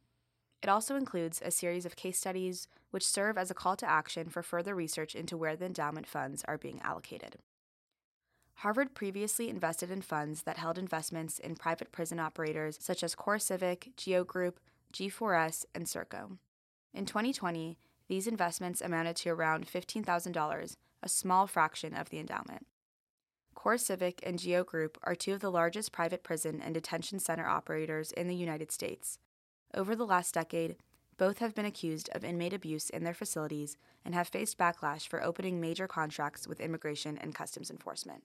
It 0.62 0.68
also 0.68 0.96
includes 0.96 1.40
a 1.44 1.52
series 1.52 1.86
of 1.86 1.94
case 1.94 2.18
studies 2.18 2.66
which 2.90 3.06
serve 3.06 3.38
as 3.38 3.52
a 3.52 3.54
call 3.54 3.76
to 3.76 3.88
action 3.88 4.28
for 4.28 4.42
further 4.42 4.74
research 4.74 5.14
into 5.14 5.36
where 5.36 5.54
the 5.54 5.66
endowment 5.66 6.08
funds 6.08 6.44
are 6.48 6.58
being 6.58 6.80
allocated. 6.82 7.36
Harvard 8.60 8.94
previously 8.94 9.48
invested 9.48 9.90
in 9.90 10.02
funds 10.02 10.42
that 10.42 10.56
held 10.56 10.78
investments 10.78 11.38
in 11.38 11.56
private 11.56 11.92
prison 11.92 12.18
operators 12.18 12.78
such 12.80 13.02
as 13.02 13.14
CoreCivic, 13.14 13.96
Geo 13.96 14.24
Group, 14.24 14.60
G4S, 14.92 15.66
and 15.74 15.84
Serco. 15.84 16.38
In 16.94 17.06
2020, 17.06 17.78
these 18.08 18.26
investments 18.26 18.80
amounted 18.80 19.16
to 19.16 19.30
around 19.30 19.66
$15,000, 19.66 20.76
a 21.02 21.08
small 21.08 21.46
fraction 21.46 21.94
of 21.94 22.08
the 22.08 22.18
endowment. 22.18 22.66
CoreCivic 23.54 24.20
and 24.22 24.38
Geo 24.38 24.64
Group 24.64 24.96
are 25.02 25.14
two 25.14 25.34
of 25.34 25.40
the 25.40 25.50
largest 25.50 25.92
private 25.92 26.22
prison 26.22 26.62
and 26.64 26.72
detention 26.72 27.18
center 27.18 27.46
operators 27.46 28.10
in 28.12 28.26
the 28.26 28.34
United 28.34 28.72
States, 28.72 29.18
over 29.74 29.94
the 29.94 30.06
last 30.06 30.34
decade, 30.34 30.76
both 31.18 31.38
have 31.38 31.54
been 31.54 31.66
accused 31.66 32.08
of 32.12 32.24
inmate 32.24 32.52
abuse 32.52 32.90
in 32.90 33.04
their 33.04 33.14
facilities 33.14 33.76
and 34.04 34.14
have 34.14 34.28
faced 34.28 34.58
backlash 34.58 35.06
for 35.06 35.22
opening 35.22 35.60
major 35.60 35.86
contracts 35.86 36.46
with 36.46 36.60
immigration 36.60 37.18
and 37.18 37.34
customs 37.34 37.70
enforcement. 37.70 38.22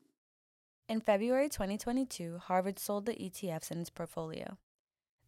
In 0.92 1.00
February 1.00 1.48
2022, 1.48 2.40
Harvard 2.48 2.78
sold 2.78 3.06
the 3.06 3.14
ETFs 3.14 3.72
in 3.72 3.80
its 3.80 3.90
portfolio. 3.90 4.58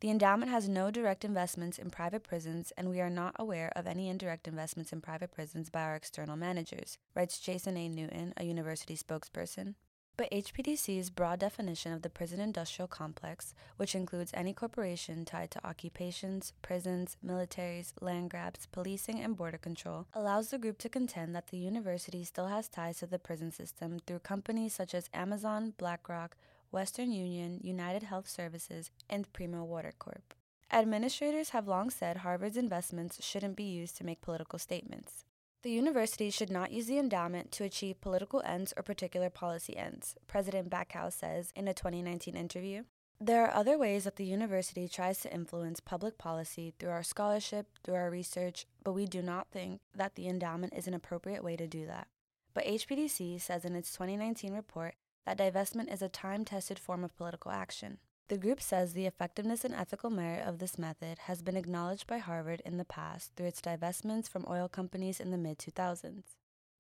The 0.02 0.10
endowment 0.10 0.52
has 0.52 0.68
no 0.68 0.92
direct 0.92 1.24
investments 1.24 1.80
in 1.80 1.90
private 1.90 2.22
prisons, 2.22 2.74
and 2.76 2.90
we 2.90 3.00
are 3.00 3.10
not 3.10 3.34
aware 3.40 3.72
of 3.74 3.88
any 3.88 4.10
indirect 4.10 4.46
investments 4.46 4.92
in 4.92 5.00
private 5.00 5.32
prisons 5.32 5.70
by 5.70 5.84
our 5.84 5.96
external 5.96 6.36
managers, 6.36 6.98
writes 7.16 7.40
Jason 7.40 7.78
A. 7.78 7.88
Newton, 7.88 8.34
a 8.36 8.44
university 8.44 8.98
spokesperson. 8.98 9.76
But 10.16 10.30
HPDC's 10.30 11.10
broad 11.10 11.40
definition 11.40 11.92
of 11.92 12.04
the 12.04 12.10
prison 12.10 12.40
industrial 12.40 12.88
complex, 12.88 13.56
which 13.78 13.96
includes 13.96 14.32
any 14.36 14.54
corporation 14.54 15.26
tied 15.26 15.50
to 15.52 15.66
occupations, 15.66 16.54
prisons, 16.62 17.18
militaries, 17.26 17.94
land 18.00 18.30
grabs, 18.30 18.68
policing, 18.68 19.20
and 19.20 19.36
border 19.36 19.58
control, 19.58 20.06
allows 20.14 20.52
the 20.52 20.60
group 20.60 20.78
to 20.80 20.90
contend 20.90 21.34
that 21.34 21.48
the 21.48 21.58
university 21.58 22.24
still 22.24 22.48
has 22.48 22.68
ties 22.68 23.00
to 23.00 23.08
the 23.08 23.18
prison 23.18 23.52
system 23.52 23.98
through 24.06 24.20
companies 24.20 24.74
such 24.76 24.94
as 24.94 25.10
Amazon, 25.16 25.74
BlackRock, 25.80 26.38
Western 26.70 27.12
Union, 27.12 27.60
United 27.64 28.04
Health 28.04 28.30
Services, 28.30 28.92
and 29.10 29.32
Primo 29.34 29.64
Water 29.64 29.94
Corp. 29.98 30.36
Administrators 30.72 31.50
have 31.50 31.68
long 31.68 31.90
said 31.90 32.18
Harvard's 32.18 32.58
investments 32.58 33.24
shouldn't 33.24 33.56
be 33.56 33.64
used 33.64 33.98
to 33.98 34.06
make 34.06 34.22
political 34.22 34.60
statements. 34.60 35.26
The 35.64 35.72
university 35.72 36.30
should 36.30 36.50
not 36.50 36.74
use 36.74 36.88
the 36.88 37.00
endowment 37.00 37.54
to 37.54 37.64
achieve 37.64 38.02
political 38.02 38.42
ends 38.46 38.74
or 38.76 38.84
particular 38.84 39.30
policy 39.30 39.78
ends, 39.78 40.14
President 40.28 40.70
Bacow 40.70 41.10
says 41.10 41.54
in 41.56 41.70
a 41.70 41.74
2019 41.74 42.36
interview. 42.36 42.84
There 43.22 43.46
are 43.46 43.56
other 43.56 43.78
ways 43.78 44.04
that 44.04 44.18
the 44.18 44.26
university 44.26 44.90
tries 44.90 45.20
to 45.22 45.34
influence 45.34 45.80
public 45.80 46.18
policy 46.18 46.74
through 46.78 46.90
our 46.90 47.02
scholarship, 47.02 47.68
through 47.82 47.94
our 47.94 48.10
research, 48.10 48.66
but 48.84 48.92
we 48.92 49.06
do 49.06 49.22
not 49.22 49.52
think 49.52 49.80
that 49.96 50.16
the 50.16 50.28
endowment 50.28 50.74
is 50.76 50.86
an 50.86 50.94
appropriate 50.94 51.46
way 51.46 51.56
to 51.56 51.66
do 51.66 51.86
that. 51.86 52.08
But 52.54 52.66
HPDC 52.66 53.40
says 53.40 53.64
in 53.64 53.74
its 53.74 53.94
2019 53.94 54.54
report 54.54 54.96
that 55.26 55.38
divestment 55.38 55.94
is 55.94 56.02
a 56.02 56.10
time 56.10 56.44
tested 56.44 56.78
form 56.78 57.06
of 57.06 57.16
political 57.16 57.52
action. 57.52 58.00
The 58.34 58.40
group 58.40 58.64
says 58.64 58.94
the 58.94 59.06
effectiveness 59.06 59.64
and 59.64 59.76
ethical 59.76 60.10
merit 60.10 60.48
of 60.48 60.58
this 60.58 60.80
method 60.80 61.20
has 61.28 61.44
been 61.44 61.56
acknowledged 61.56 62.08
by 62.08 62.18
Harvard 62.18 62.64
in 62.66 62.78
the 62.78 62.84
past 62.84 63.32
through 63.36 63.46
its 63.46 63.62
divestments 63.62 64.28
from 64.28 64.44
oil 64.50 64.68
companies 64.68 65.20
in 65.20 65.30
the 65.30 65.38
mid 65.38 65.60
2000s. 65.60 66.24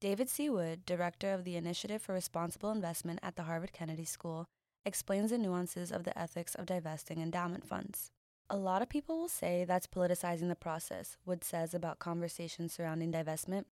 David 0.01 0.31
C. 0.31 0.50
Wood, 0.50 0.83
director 0.83 1.31
of 1.31 1.43
the 1.43 1.55
Initiative 1.55 2.01
for 2.01 2.13
Responsible 2.13 2.72
Investment 2.72 3.19
at 3.22 3.36
the 3.36 3.43
Harvard 3.43 3.72
Kennedy 3.72 4.03
School, 4.03 4.48
explains 4.83 5.29
the 5.29 5.38
nuances 5.38 5.91
of 5.91 6.05
the 6.05 6.17
ethics 6.17 6.55
of 6.55 6.65
divesting 6.65 7.22
endowment 7.22 7.67
funds. 7.67 8.10
A 8.50 8.57
lot 8.57 8.81
of 8.81 8.89
people 8.89 9.19
will 9.19 9.29
say 9.29 9.63
that's 9.63 9.86
politicizing 9.86 10.50
the 10.50 10.55
process, 10.55 11.17
Wood 11.24 11.43
says 11.43 11.75
about 11.75 12.00
conversations 12.00 12.74
surrounding 12.74 13.12
divestment, 13.12 13.65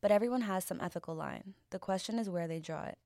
but 0.00 0.12
everyone 0.12 0.42
has 0.42 0.64
some 0.64 0.80
ethical 0.80 1.16
line. 1.16 1.54
The 1.70 1.80
question 1.80 2.20
is 2.20 2.30
where 2.30 2.46
they 2.46 2.60
draw 2.60 2.84
it. 2.84 2.98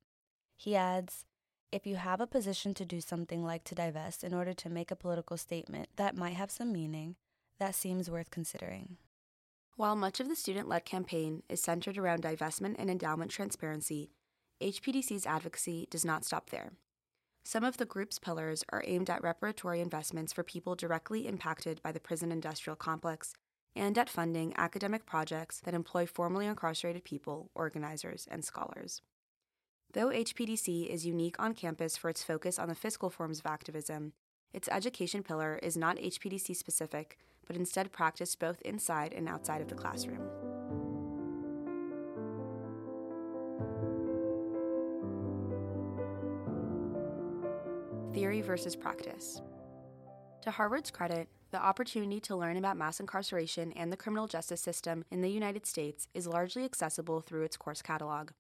He 0.59 0.77
adds, 0.77 1.25
if 1.73 1.87
you 1.87 1.97
have 1.97 2.21
a 2.21 2.27
position 2.27 2.75
to 2.75 2.85
do 2.85 3.01
something 3.01 3.45
like 3.45 3.63
to 3.65 3.75
divest 3.75 4.25
in 4.25 4.35
order 4.35 4.53
to 4.53 4.69
make 4.69 4.91
a 4.91 4.97
political 4.97 5.37
statement 5.37 5.89
that 5.97 6.17
might 6.17 6.35
have 6.35 6.51
some 6.51 6.73
meaning, 6.73 7.15
that 7.59 7.75
seems 7.75 8.11
worth 8.11 8.31
considering. 8.31 8.97
While 9.77 9.95
much 9.95 10.19
of 10.21 10.29
the 10.29 10.37
student 10.37 10.69
led 10.69 10.85
campaign 10.85 11.43
is 11.49 11.63
centered 11.63 11.97
around 11.97 12.23
divestment 12.23 12.75
and 12.79 12.91
endowment 12.91 13.31
transparency, 13.31 14.11
HPDC's 14.61 15.27
advocacy 15.27 15.87
does 15.91 16.05
not 16.05 16.25
stop 16.25 16.51
there. 16.51 16.73
Some 17.45 17.65
of 17.65 17.79
the 17.79 17.87
group's 17.87 18.19
pillars 18.19 18.65
are 18.71 18.85
aimed 18.87 19.09
at 19.09 19.23
reparatory 19.23 19.81
investments 19.81 20.33
for 20.33 20.43
people 20.43 20.75
directly 20.75 21.27
impacted 21.27 21.81
by 21.83 21.93
the 21.93 22.01
prison 22.01 22.31
industrial 22.31 22.77
complex 22.77 23.33
and 23.77 23.97
at 23.97 24.11
funding 24.11 24.53
academic 24.57 25.07
projects 25.07 25.61
that 25.61 25.73
employ 25.73 26.05
formerly 26.05 26.47
incarcerated 26.47 27.05
people, 27.05 27.51
organizers, 27.55 28.27
and 28.31 28.45
scholars. 28.45 29.01
Though 29.93 30.11
HPDC 30.11 30.87
is 30.87 31.05
unique 31.05 31.35
on 31.41 31.53
campus 31.53 31.97
for 31.97 32.09
its 32.09 32.23
focus 32.23 32.61
on 32.61 32.69
the 32.69 32.77
fiscal 32.77 33.11
forms 33.11 33.41
of 33.41 33.47
activism, 33.47 34.13
its 34.53 34.69
education 34.71 35.25
pillar 35.25 35.59
is 35.65 35.77
not 35.77 35.97
HPDC 35.97 36.55
specific, 36.55 37.19
but 37.45 37.57
instead 37.57 37.91
practiced 37.91 38.39
both 38.39 38.63
inside 38.63 39.13
and 39.13 39.29
outside 39.29 39.61
of 39.61 39.67
the 39.67 39.75
classroom. 39.75 40.21
Theory 48.15 48.43
versus 48.43 48.77
practice. 48.77 49.41
To 50.43 50.53
Harvard's 50.53 50.93
credit, 50.93 51.29
the 51.51 51.61
opportunity 51.61 52.21
to 52.21 52.37
learn 52.37 52.57
about 52.57 52.77
mass 52.77 53.01
incarceration 53.01 53.73
and 53.73 53.93
the 53.93 53.97
criminal 53.97 54.29
justice 54.29 54.61
system 54.61 55.05
in 55.11 55.21
the 55.21 55.31
United 55.31 55.67
States 55.67 56.07
is 56.15 56.29
largely 56.29 56.65
accessible 56.65 57.21
through 57.21 57.43
its 57.43 57.57
course 57.57 57.83
catalog. 57.83 58.31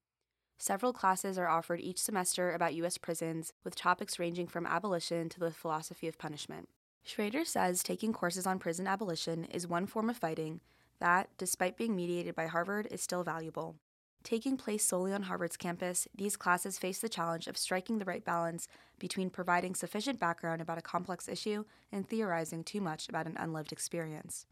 Several 0.62 0.92
classes 0.92 1.38
are 1.38 1.48
offered 1.48 1.80
each 1.80 1.96
semester 1.96 2.52
about 2.52 2.74
U.S. 2.74 2.98
prisons, 2.98 3.54
with 3.64 3.74
topics 3.74 4.18
ranging 4.18 4.46
from 4.46 4.66
abolition 4.66 5.30
to 5.30 5.40
the 5.40 5.50
philosophy 5.50 6.06
of 6.06 6.18
punishment. 6.18 6.68
Schrader 7.02 7.46
says 7.46 7.82
taking 7.82 8.12
courses 8.12 8.46
on 8.46 8.58
prison 8.58 8.86
abolition 8.86 9.46
is 9.46 9.66
one 9.66 9.86
form 9.86 10.10
of 10.10 10.18
fighting 10.18 10.60
that, 10.98 11.30
despite 11.38 11.78
being 11.78 11.96
mediated 11.96 12.34
by 12.34 12.46
Harvard, 12.46 12.86
is 12.90 13.00
still 13.00 13.24
valuable. 13.24 13.76
Taking 14.22 14.58
place 14.58 14.84
solely 14.84 15.14
on 15.14 15.22
Harvard's 15.22 15.56
campus, 15.56 16.06
these 16.14 16.36
classes 16.36 16.78
face 16.78 16.98
the 16.98 17.08
challenge 17.08 17.46
of 17.46 17.56
striking 17.56 17.96
the 17.96 18.04
right 18.04 18.22
balance 18.22 18.68
between 18.98 19.30
providing 19.30 19.74
sufficient 19.74 20.20
background 20.20 20.60
about 20.60 20.76
a 20.76 20.82
complex 20.82 21.26
issue 21.26 21.64
and 21.90 22.06
theorizing 22.06 22.64
too 22.64 22.82
much 22.82 23.08
about 23.08 23.26
an 23.26 23.38
unlived 23.38 23.72
experience. 23.72 24.44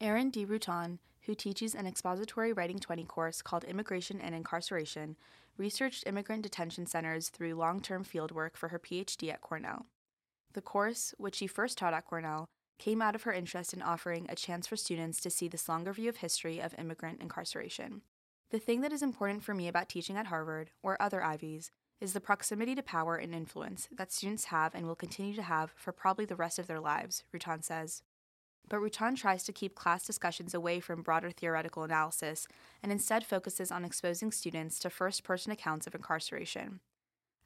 Erin 0.00 0.30
D. 0.30 0.46
Routon, 0.46 1.00
who 1.22 1.34
teaches 1.34 1.74
an 1.74 1.86
expository 1.86 2.52
writing 2.52 2.78
20 2.78 3.02
course 3.04 3.42
called 3.42 3.64
Immigration 3.64 4.20
and 4.20 4.36
Incarceration, 4.36 5.16
researched 5.58 6.06
immigrant 6.06 6.42
detention 6.42 6.86
centers 6.86 7.28
through 7.28 7.54
long 7.54 7.80
term 7.80 8.04
fieldwork 8.04 8.56
for 8.56 8.68
her 8.68 8.78
PhD 8.78 9.32
at 9.32 9.40
Cornell. 9.40 9.86
The 10.54 10.62
course, 10.62 11.14
which 11.18 11.36
she 11.36 11.46
first 11.46 11.76
taught 11.76 11.92
at 11.92 12.06
Cornell, 12.06 12.46
came 12.78 13.02
out 13.02 13.14
of 13.14 13.24
her 13.24 13.32
interest 13.32 13.74
in 13.74 13.82
offering 13.82 14.26
a 14.28 14.36
chance 14.36 14.66
for 14.66 14.76
students 14.76 15.20
to 15.20 15.30
see 15.30 15.48
this 15.48 15.68
longer 15.68 15.92
view 15.92 16.08
of 16.08 16.18
history 16.18 16.60
of 16.60 16.74
immigrant 16.78 17.20
incarceration. 17.20 18.02
The 18.50 18.58
thing 18.58 18.80
that 18.80 18.92
is 18.92 19.02
important 19.02 19.42
for 19.42 19.52
me 19.52 19.68
about 19.68 19.88
teaching 19.88 20.16
at 20.16 20.28
Harvard, 20.28 20.70
or 20.82 21.00
other 21.02 21.22
Ivies, 21.22 21.70
is 22.00 22.12
the 22.12 22.20
proximity 22.20 22.74
to 22.76 22.82
power 22.82 23.16
and 23.16 23.34
influence 23.34 23.88
that 23.90 24.12
students 24.12 24.44
have 24.44 24.74
and 24.74 24.86
will 24.86 24.94
continue 24.94 25.34
to 25.34 25.42
have 25.42 25.72
for 25.76 25.92
probably 25.92 26.24
the 26.24 26.36
rest 26.36 26.58
of 26.58 26.68
their 26.68 26.80
lives, 26.80 27.24
Routon 27.34 27.62
says. 27.62 28.02
But 28.68 28.80
Routon 28.80 29.16
tries 29.16 29.44
to 29.44 29.52
keep 29.52 29.74
class 29.74 30.04
discussions 30.04 30.52
away 30.52 30.80
from 30.80 31.02
broader 31.02 31.30
theoretical 31.30 31.84
analysis 31.84 32.46
and 32.82 32.92
instead 32.92 33.24
focuses 33.24 33.70
on 33.70 33.84
exposing 33.84 34.30
students 34.30 34.78
to 34.80 34.90
first 34.90 35.24
person 35.24 35.52
accounts 35.52 35.86
of 35.86 35.94
incarceration. 35.94 36.80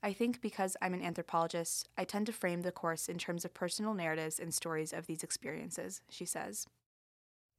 I 0.02 0.12
think 0.12 0.40
because 0.40 0.76
I'm 0.82 0.94
an 0.94 1.02
anthropologist, 1.02 1.88
I 1.96 2.04
tend 2.04 2.26
to 2.26 2.32
frame 2.32 2.62
the 2.62 2.72
course 2.72 3.08
in 3.08 3.18
terms 3.18 3.44
of 3.44 3.54
personal 3.54 3.94
narratives 3.94 4.40
and 4.40 4.52
stories 4.52 4.92
of 4.92 5.06
these 5.06 5.22
experiences, 5.22 6.00
she 6.08 6.24
says. 6.24 6.66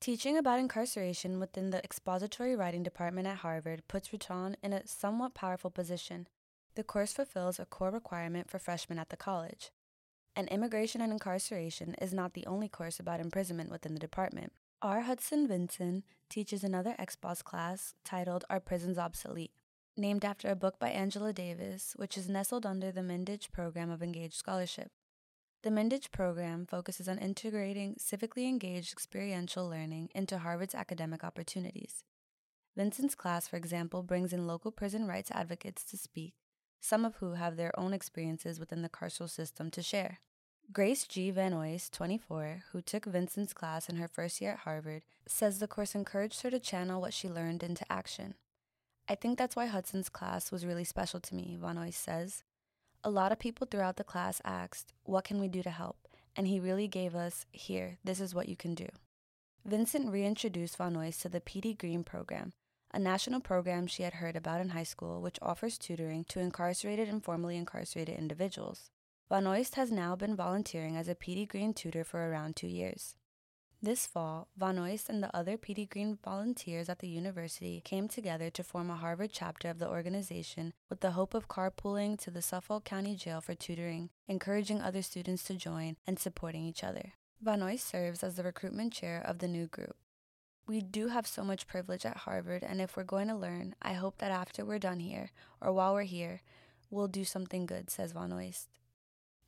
Teaching 0.01 0.37
about 0.37 0.59
incarceration 0.59 1.39
within 1.39 1.69
the 1.69 1.81
expository 1.81 2.57
writing 2.57 2.83
department 2.83 3.27
at 3.27 3.37
Harvard 3.37 3.83
puts 3.87 4.09
Routon 4.09 4.55
in 4.61 4.73
a 4.73 4.85
somewhat 4.85 5.33
powerful 5.33 5.71
position. 5.71 6.27
The 6.75 6.83
course 6.83 7.13
fulfills 7.13 7.59
a 7.59 7.65
core 7.65 7.91
requirement 7.91 8.49
for 8.49 8.59
freshmen 8.59 8.99
at 8.99 9.07
the 9.07 9.15
college. 9.15 9.71
And 10.35 10.47
immigration 10.49 11.01
and 11.01 11.11
incarceration 11.11 11.95
is 12.01 12.13
not 12.13 12.33
the 12.33 12.45
only 12.47 12.67
course 12.67 12.99
about 12.99 13.19
imprisonment 13.19 13.69
within 13.69 13.93
the 13.93 13.99
department. 13.99 14.51
R. 14.81 15.01
Hudson 15.01 15.47
Vincent 15.47 16.03
teaches 16.29 16.63
another 16.63 16.95
expos 16.99 17.43
class 17.43 17.93
titled 18.03 18.43
Are 18.49 18.59
Prisons 18.59 18.97
Obsolete? 18.97 19.51
named 19.95 20.25
after 20.25 20.49
a 20.49 20.55
book 20.55 20.79
by 20.79 20.89
Angela 20.89 21.31
Davis, 21.31 21.93
which 21.97 22.17
is 22.17 22.27
nestled 22.27 22.65
under 22.65 22.91
the 22.91 23.01
Mindich 23.01 23.51
Program 23.51 23.91
of 23.91 24.01
Engaged 24.01 24.33
Scholarship. 24.33 24.91
The 25.61 25.69
Mindich 25.69 26.11
program 26.11 26.65
focuses 26.65 27.07
on 27.07 27.19
integrating 27.19 27.95
civically 27.95 28.49
engaged 28.49 28.91
experiential 28.91 29.69
learning 29.69 30.09
into 30.15 30.39
Harvard's 30.39 30.75
academic 30.75 31.23
opportunities. 31.23 32.03
Vincent's 32.75 33.15
class, 33.15 33.47
for 33.47 33.55
example, 33.55 34.01
brings 34.01 34.33
in 34.33 34.47
local 34.47 34.71
prison 34.71 35.07
rights 35.07 35.31
advocates 35.31 35.83
to 35.85 35.95
speak, 35.95 36.33
some 36.83 37.05
of 37.05 37.15
who 37.15 37.33
have 37.33 37.55
their 37.55 37.77
own 37.79 37.93
experiences 37.93 38.59
within 38.59 38.81
the 38.81 38.89
carceral 38.89 39.29
system 39.29 39.71
to 39.71 39.81
share. 39.81 40.19
Grace 40.73 41.07
G. 41.07 41.31
Van 41.31 41.53
Oys, 41.53 41.89
24, 41.89 42.63
who 42.71 42.81
took 42.81 43.05
Vincent's 43.05 43.53
class 43.53 43.87
in 43.87 43.95
her 43.95 44.07
first 44.07 44.41
year 44.41 44.51
at 44.51 44.59
Harvard, 44.59 45.03
says 45.25 45.59
the 45.59 45.67
course 45.67 45.95
encouraged 45.95 46.41
her 46.41 46.51
to 46.51 46.59
channel 46.59 46.99
what 46.99 47.13
she 47.13 47.29
learned 47.29 47.63
into 47.63 47.89
action. 47.89 48.35
I 49.07 49.15
think 49.15 49.37
that's 49.37 49.55
why 49.55 49.67
Hudson's 49.67 50.09
class 50.09 50.51
was 50.51 50.65
really 50.65 50.83
special 50.83 51.21
to 51.21 51.35
me, 51.35 51.57
Van 51.59 51.77
Oys 51.77 51.95
says. 51.95 52.43
A 53.01 53.09
lot 53.09 53.31
of 53.31 53.39
people 53.39 53.65
throughout 53.69 53.95
the 53.95 54.03
class 54.03 54.41
asked, 54.43 54.91
What 55.03 55.23
can 55.23 55.39
we 55.39 55.47
do 55.47 55.63
to 55.63 55.69
help? 55.69 55.97
And 56.35 56.47
he 56.47 56.59
really 56.59 56.89
gave 56.89 57.15
us, 57.15 57.45
Here, 57.51 57.97
this 58.03 58.19
is 58.19 58.35
what 58.35 58.49
you 58.49 58.57
can 58.57 58.75
do. 58.75 58.87
Vincent 59.65 60.11
reintroduced 60.11 60.75
Van 60.77 60.97
Oys 60.97 61.17
to 61.19 61.29
the 61.29 61.39
Petey 61.39 61.73
Greene 61.73 62.03
program, 62.03 62.51
a 62.93 62.99
national 62.99 63.39
program 63.39 63.87
she 63.87 64.03
had 64.03 64.13
heard 64.15 64.35
about 64.35 64.61
in 64.61 64.69
high 64.69 64.83
school 64.83 65.21
which 65.21 65.39
offers 65.41 65.77
tutoring 65.77 66.23
to 66.25 66.39
incarcerated 66.39 67.09
and 67.09 67.23
formerly 67.23 67.57
incarcerated 67.57 68.17
individuals. 68.17 68.91
Van 69.29 69.47
Oist 69.47 69.75
has 69.75 69.91
now 69.91 70.15
been 70.15 70.35
volunteering 70.35 70.95
as 70.95 71.07
a 71.07 71.15
Petey 71.15 71.45
Greene 71.45 71.73
tutor 71.73 72.03
for 72.03 72.29
around 72.29 72.55
two 72.55 72.67
years. 72.67 73.15
This 73.81 74.07
fall, 74.07 74.47
Van 74.55 74.79
Oist 74.79 75.09
and 75.09 75.21
the 75.21 75.35
other 75.35 75.57
Petey 75.57 75.85
Greene 75.85 76.17
volunteers 76.23 76.87
at 76.87 76.99
the 76.99 77.07
university 77.07 77.81
came 77.83 78.07
together 78.07 78.49
to 78.51 78.63
form 78.63 78.89
a 78.89 78.95
Harvard 78.95 79.31
chapter 79.33 79.69
of 79.69 79.79
the 79.79 79.89
organization 79.89 80.73
with 80.89 81.01
the 81.01 81.11
hope 81.11 81.33
of 81.33 81.49
carpooling 81.49 82.17
to 82.19 82.31
the 82.31 82.41
Suffolk 82.41 82.85
County 82.85 83.15
Jail 83.15 83.41
for 83.41 83.55
tutoring, 83.55 84.09
encouraging 84.27 84.81
other 84.81 85.01
students 85.01 85.43
to 85.45 85.55
join, 85.55 85.97
and 86.07 86.17
supporting 86.17 86.63
each 86.63 86.81
other. 86.81 87.13
Van 87.41 87.61
Oist 87.61 87.85
serves 87.85 88.23
as 88.23 88.35
the 88.35 88.43
recruitment 88.43 88.93
chair 88.93 89.21
of 89.25 89.39
the 89.39 89.49
new 89.49 89.67
group. 89.67 89.97
We 90.65 90.79
do 90.79 91.09
have 91.09 91.27
so 91.27 91.43
much 91.43 91.67
privilege 91.67 92.05
at 92.05 92.17
Harvard, 92.17 92.63
and 92.63 92.79
if 92.79 92.95
we're 92.95 93.03
going 93.03 93.27
to 93.27 93.35
learn, 93.35 93.75
I 93.81 93.93
hope 93.93 94.19
that 94.19 94.31
after 94.31 94.63
we're 94.63 94.79
done 94.79 94.99
here, 94.99 95.31
or 95.59 95.73
while 95.73 95.93
we're 95.93 96.03
here, 96.03 96.41
we'll 96.89 97.09
do 97.09 97.25
something 97.25 97.65
good, 97.65 97.89
says 97.89 98.13
Van 98.13 98.31
Oist. 98.31 98.69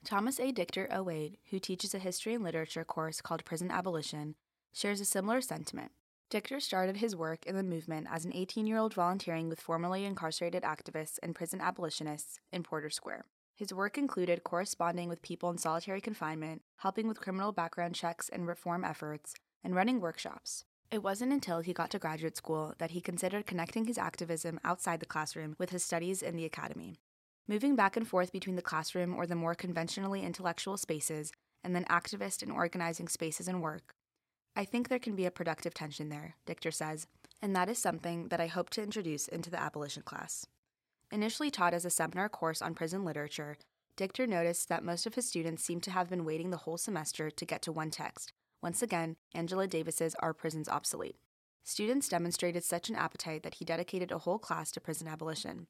Thomas 0.04 0.42
A. 0.42 0.52
Dichter 0.52 0.90
Wade, 1.04 1.38
who 1.52 1.60
teaches 1.60 1.96
a 1.96 2.00
history 2.00 2.34
and 2.34 2.44
literature 2.44 2.84
course 2.84 3.22
called 3.22 3.46
Prison 3.46 3.72
Abolition, 3.72 4.36
shares 4.74 5.00
a 5.00 5.06
similar 5.06 5.40
sentiment. 5.40 5.94
Dichter 6.30 6.60
started 6.60 6.98
his 6.98 7.16
work 7.16 7.46
in 7.46 7.56
the 7.56 7.64
movement 7.64 8.08
as 8.12 8.26
an 8.26 8.34
18 8.34 8.68
year 8.68 8.78
old 8.78 8.94
volunteering 8.94 9.48
with 9.48 9.62
formerly 9.62 10.04
incarcerated 10.04 10.64
activists 10.64 11.18
and 11.24 11.34
prison 11.34 11.62
abolitionists 11.62 12.40
in 12.52 12.62
Porter 12.62 12.90
Square. 12.90 13.26
His 13.56 13.74
work 13.74 13.98
included 13.98 14.44
corresponding 14.44 15.08
with 15.08 15.22
people 15.22 15.50
in 15.50 15.58
solitary 15.58 16.02
confinement, 16.02 16.62
helping 16.78 17.08
with 17.08 17.22
criminal 17.22 17.54
background 17.54 17.96
checks 17.96 18.28
and 18.28 18.46
reform 18.46 18.84
efforts, 18.84 19.34
and 19.64 19.74
running 19.74 20.02
workshops. 20.02 20.66
It 20.92 21.04
wasn't 21.04 21.34
until 21.34 21.60
he 21.60 21.74
got 21.74 21.90
to 21.92 22.00
graduate 22.00 22.38
school 22.38 22.74
that 22.78 22.92
he 22.92 23.02
considered 23.02 23.48
connecting 23.48 23.86
his 23.86 23.98
activism 23.98 24.60
outside 24.64 25.00
the 25.00 25.06
classroom 25.06 25.56
with 25.58 25.72
his 25.72 25.84
studies 25.84 26.22
in 26.22 26.36
the 26.36 26.46
academy. 26.46 27.00
Moving 27.48 27.76
back 27.76 27.98
and 27.98 28.08
forth 28.08 28.32
between 28.32 28.56
the 28.56 28.62
classroom 28.62 29.14
or 29.16 29.28
the 29.28 29.36
more 29.36 29.56
conventionally 29.56 30.24
intellectual 30.24 30.78
spaces, 30.78 31.32
and 31.64 31.76
then 31.76 31.86
activist 31.86 32.44
and 32.44 32.52
organizing 32.52 33.08
spaces 33.08 33.48
and 33.48 33.62
work, 33.62 33.96
I 34.56 34.64
think 34.64 34.88
there 34.88 35.00
can 35.00 35.16
be 35.16 35.26
a 35.26 35.32
productive 35.32 35.74
tension 35.74 36.10
there, 36.10 36.36
Dichter 36.46 36.72
says, 36.72 37.08
and 37.42 37.56
that 37.56 37.70
is 37.70 37.78
something 37.78 38.30
that 38.30 38.40
I 38.40 38.48
hope 38.48 38.70
to 38.72 38.84
introduce 38.84 39.28
into 39.28 39.50
the 39.50 39.60
abolition 39.60 40.04
class. 40.04 40.46
Initially 41.12 41.52
taught 41.52 41.74
as 41.74 41.86
a 41.86 41.90
seminar 41.90 42.30
course 42.30 42.62
on 42.62 42.74
prison 42.74 43.04
literature, 43.04 43.58
Dichter 43.98 44.26
noticed 44.26 44.70
that 44.70 44.84
most 44.84 45.06
of 45.06 45.16
his 45.16 45.28
students 45.28 45.64
seemed 45.64 45.84
to 45.84 45.92
have 45.92 46.10
been 46.10 46.26
waiting 46.26 46.52
the 46.52 46.58
whole 46.58 46.78
semester 46.78 47.30
to 47.30 47.46
get 47.46 47.62
to 47.64 47.72
one 47.72 47.92
text. 47.92 48.32
Once 48.66 48.82
again, 48.82 49.16
Angela 49.36 49.68
Davis's 49.68 50.16
Are 50.22 50.34
Prisons 50.34 50.68
Obsolete? 50.68 51.18
Students 51.64 52.10
demonstrated 52.10 52.64
such 52.64 52.90
an 52.90 52.96
appetite 52.96 53.44
that 53.44 53.54
he 53.54 53.64
dedicated 53.64 54.12
a 54.12 54.18
whole 54.18 54.40
class 54.40 54.72
to 54.72 54.82
prison 54.82 55.08
abolition. 55.08 55.68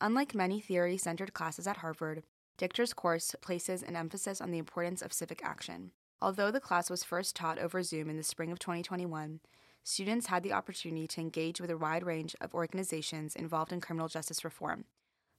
Unlike 0.00 0.32
many 0.32 0.60
theory 0.60 0.96
centered 0.96 1.32
classes 1.32 1.66
at 1.66 1.78
Harvard, 1.78 2.22
Dichter's 2.56 2.94
course 2.94 3.34
places 3.42 3.82
an 3.82 3.96
emphasis 3.96 4.40
on 4.40 4.52
the 4.52 4.58
importance 4.58 5.02
of 5.02 5.12
civic 5.12 5.44
action. 5.44 5.90
Although 6.22 6.52
the 6.52 6.60
class 6.60 6.88
was 6.88 7.02
first 7.02 7.34
taught 7.34 7.58
over 7.58 7.82
Zoom 7.82 8.08
in 8.08 8.16
the 8.16 8.22
spring 8.22 8.52
of 8.52 8.60
2021, 8.60 9.40
students 9.82 10.28
had 10.28 10.44
the 10.44 10.52
opportunity 10.52 11.08
to 11.08 11.20
engage 11.20 11.60
with 11.60 11.72
a 11.72 11.76
wide 11.76 12.04
range 12.04 12.36
of 12.40 12.54
organizations 12.54 13.34
involved 13.34 13.72
in 13.72 13.80
criminal 13.80 14.06
justice 14.06 14.44
reform, 14.44 14.84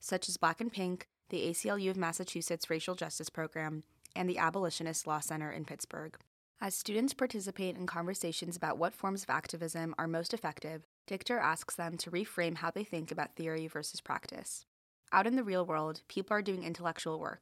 such 0.02 0.28
as 0.28 0.36
Black 0.36 0.60
and 0.60 0.74
Pink, 0.74 1.08
the 1.30 1.48
ACLU 1.48 1.90
of 1.90 1.96
Massachusetts 1.96 2.70
Racial 2.70 2.96
Justice 2.96 3.30
Program, 3.30 3.84
and 4.14 4.30
the 4.30 4.38
Abolitionist 4.38 5.08
Law 5.08 5.22
Center 5.22 5.50
in 5.50 5.64
Pittsburgh. 5.64 6.18
As 6.62 6.74
students 6.74 7.14
participate 7.14 7.76
in 7.76 7.86
conversations 7.86 8.56
about 8.56 8.78
what 8.78 8.94
forms 8.94 9.24
of 9.24 9.30
activism 9.30 9.94
are 9.98 10.08
most 10.08 10.34
effective, 10.34 10.84
Dichter 11.06 11.38
asks 11.38 11.76
them 11.76 11.98
to 11.98 12.10
reframe 12.10 12.56
how 12.56 12.72
they 12.72 12.84
think 12.84 13.12
about 13.12 13.36
theory 13.36 13.68
versus 13.68 14.00
practice. 14.00 14.66
Out 15.12 15.28
in 15.28 15.36
the 15.36 15.44
real 15.44 15.66
world, 15.66 16.02
people 16.08 16.36
are 16.36 16.42
doing 16.42 16.64
intellectual 16.64 17.20
work. 17.20 17.42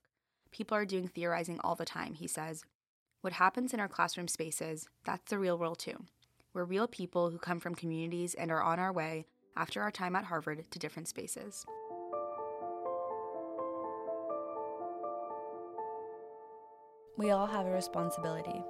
People 0.52 0.76
are 0.76 0.86
doing 0.86 1.08
theorizing 1.08 1.60
all 1.64 1.76
the 1.76 1.86
time, 1.86 2.16
he 2.16 2.28
says. 2.28 2.64
What 3.22 3.34
happens 3.34 3.74
in 3.74 3.80
our 3.80 3.88
classroom 3.88 4.28
spaces, 4.28 4.90
that's 5.06 5.30
the 5.30 5.40
real 5.40 5.58
world 5.58 5.80
too. 5.80 6.06
We're 6.54 6.66
real 6.66 6.88
people 6.88 7.30
who 7.30 7.38
come 7.38 7.60
from 7.60 7.76
communities 7.76 8.34
and 8.34 8.52
are 8.52 8.64
on 8.64 8.80
our 8.80 8.92
way, 8.92 9.26
after 9.56 9.82
our 9.82 9.92
time 9.92 10.16
at 10.16 10.26
Harvard, 10.26 10.70
to 10.72 10.80
different 10.80 11.08
spaces. 11.08 11.66
We 17.16 17.30
all 17.30 17.46
have 17.46 17.68
a 17.68 17.72
responsibility. 17.72 18.64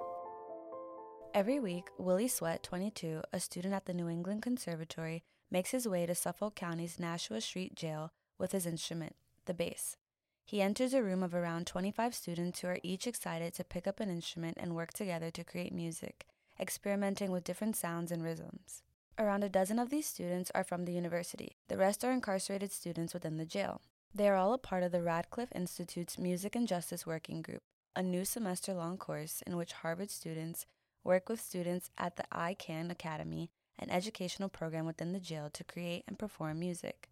Every 1.33 1.59
week, 1.59 1.89
Willie 1.97 2.27
Sweat, 2.27 2.61
22, 2.61 3.23
a 3.33 3.39
student 3.39 3.73
at 3.73 3.85
the 3.85 3.93
New 3.95 4.07
England 4.07 4.43
Conservatory, 4.43 5.23
makes 5.49 5.71
his 5.71 5.87
way 5.87 6.05
to 6.05 6.13
Suffolk 6.13 6.53
County's 6.53 6.99
Nashua 6.99 7.41
Street 7.41 7.73
Jail 7.73 8.11
with 8.37 8.51
his 8.51 8.67
instrument, 8.67 9.15
the 9.45 9.53
bass. 9.55 9.97
He 10.45 10.61
enters 10.61 10.93
a 10.93 11.01
room 11.01 11.23
of 11.23 11.33
around 11.33 11.65
25 11.65 12.13
students 12.13 12.59
who 12.59 12.67
are 12.67 12.77
each 12.83 13.07
excited 13.07 13.55
to 13.55 13.63
pick 13.63 13.87
up 13.87 13.99
an 13.99 14.11
instrument 14.11 14.59
and 14.59 14.75
work 14.75 14.93
together 14.93 15.31
to 15.31 15.43
create 15.43 15.73
music, 15.73 16.27
experimenting 16.59 17.31
with 17.31 17.43
different 17.43 17.75
sounds 17.75 18.11
and 18.11 18.23
rhythms. 18.23 18.83
Around 19.17 19.43
a 19.43 19.49
dozen 19.49 19.79
of 19.79 19.89
these 19.89 20.05
students 20.05 20.51
are 20.53 20.63
from 20.63 20.85
the 20.85 20.93
university. 20.93 21.55
The 21.67 21.77
rest 21.77 22.05
are 22.05 22.11
incarcerated 22.11 22.71
students 22.71 23.11
within 23.11 23.37
the 23.37 23.45
jail. 23.45 23.81
They 24.13 24.29
are 24.29 24.35
all 24.35 24.53
a 24.53 24.59
part 24.59 24.83
of 24.83 24.91
the 24.91 25.01
Radcliffe 25.01 25.51
Institute's 25.55 26.19
Music 26.19 26.55
and 26.55 26.67
Justice 26.67 27.07
Working 27.07 27.41
Group, 27.41 27.63
a 27.95 28.03
new 28.03 28.23
semester 28.23 28.75
long 28.75 28.99
course 28.99 29.41
in 29.47 29.57
which 29.57 29.73
Harvard 29.73 30.11
students 30.11 30.67
work 31.03 31.29
with 31.29 31.41
students 31.41 31.89
at 31.97 32.15
the 32.15 32.25
ICANN 32.31 32.91
Academy 32.91 33.49
an 33.79 33.89
educational 33.89 34.49
program 34.49 34.85
within 34.85 35.13
the 35.13 35.19
jail 35.19 35.49
to 35.51 35.63
create 35.63 36.03
and 36.07 36.19
perform 36.19 36.59
music. 36.59 37.09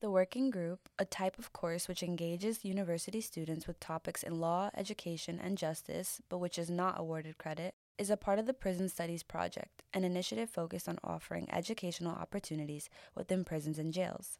The 0.00 0.10
Working 0.10 0.50
Group, 0.50 0.88
a 0.98 1.04
type 1.04 1.38
of 1.38 1.52
course 1.52 1.86
which 1.86 2.02
engages 2.02 2.64
university 2.64 3.20
students 3.20 3.68
with 3.68 3.78
topics 3.78 4.22
in 4.24 4.40
law, 4.40 4.70
education, 4.76 5.38
and 5.42 5.56
justice, 5.56 6.20
but 6.28 6.38
which 6.38 6.58
is 6.58 6.68
not 6.68 6.98
awarded 6.98 7.38
credit, 7.38 7.74
is 7.98 8.10
a 8.10 8.16
part 8.16 8.40
of 8.40 8.46
the 8.46 8.54
Prison 8.54 8.88
Studies 8.88 9.22
Project, 9.22 9.84
an 9.94 10.02
initiative 10.02 10.50
focused 10.50 10.88
on 10.88 10.98
offering 11.04 11.48
educational 11.52 12.16
opportunities 12.16 12.88
within 13.14 13.44
prisons 13.44 13.78
and 13.78 13.92
jails. 13.92 14.38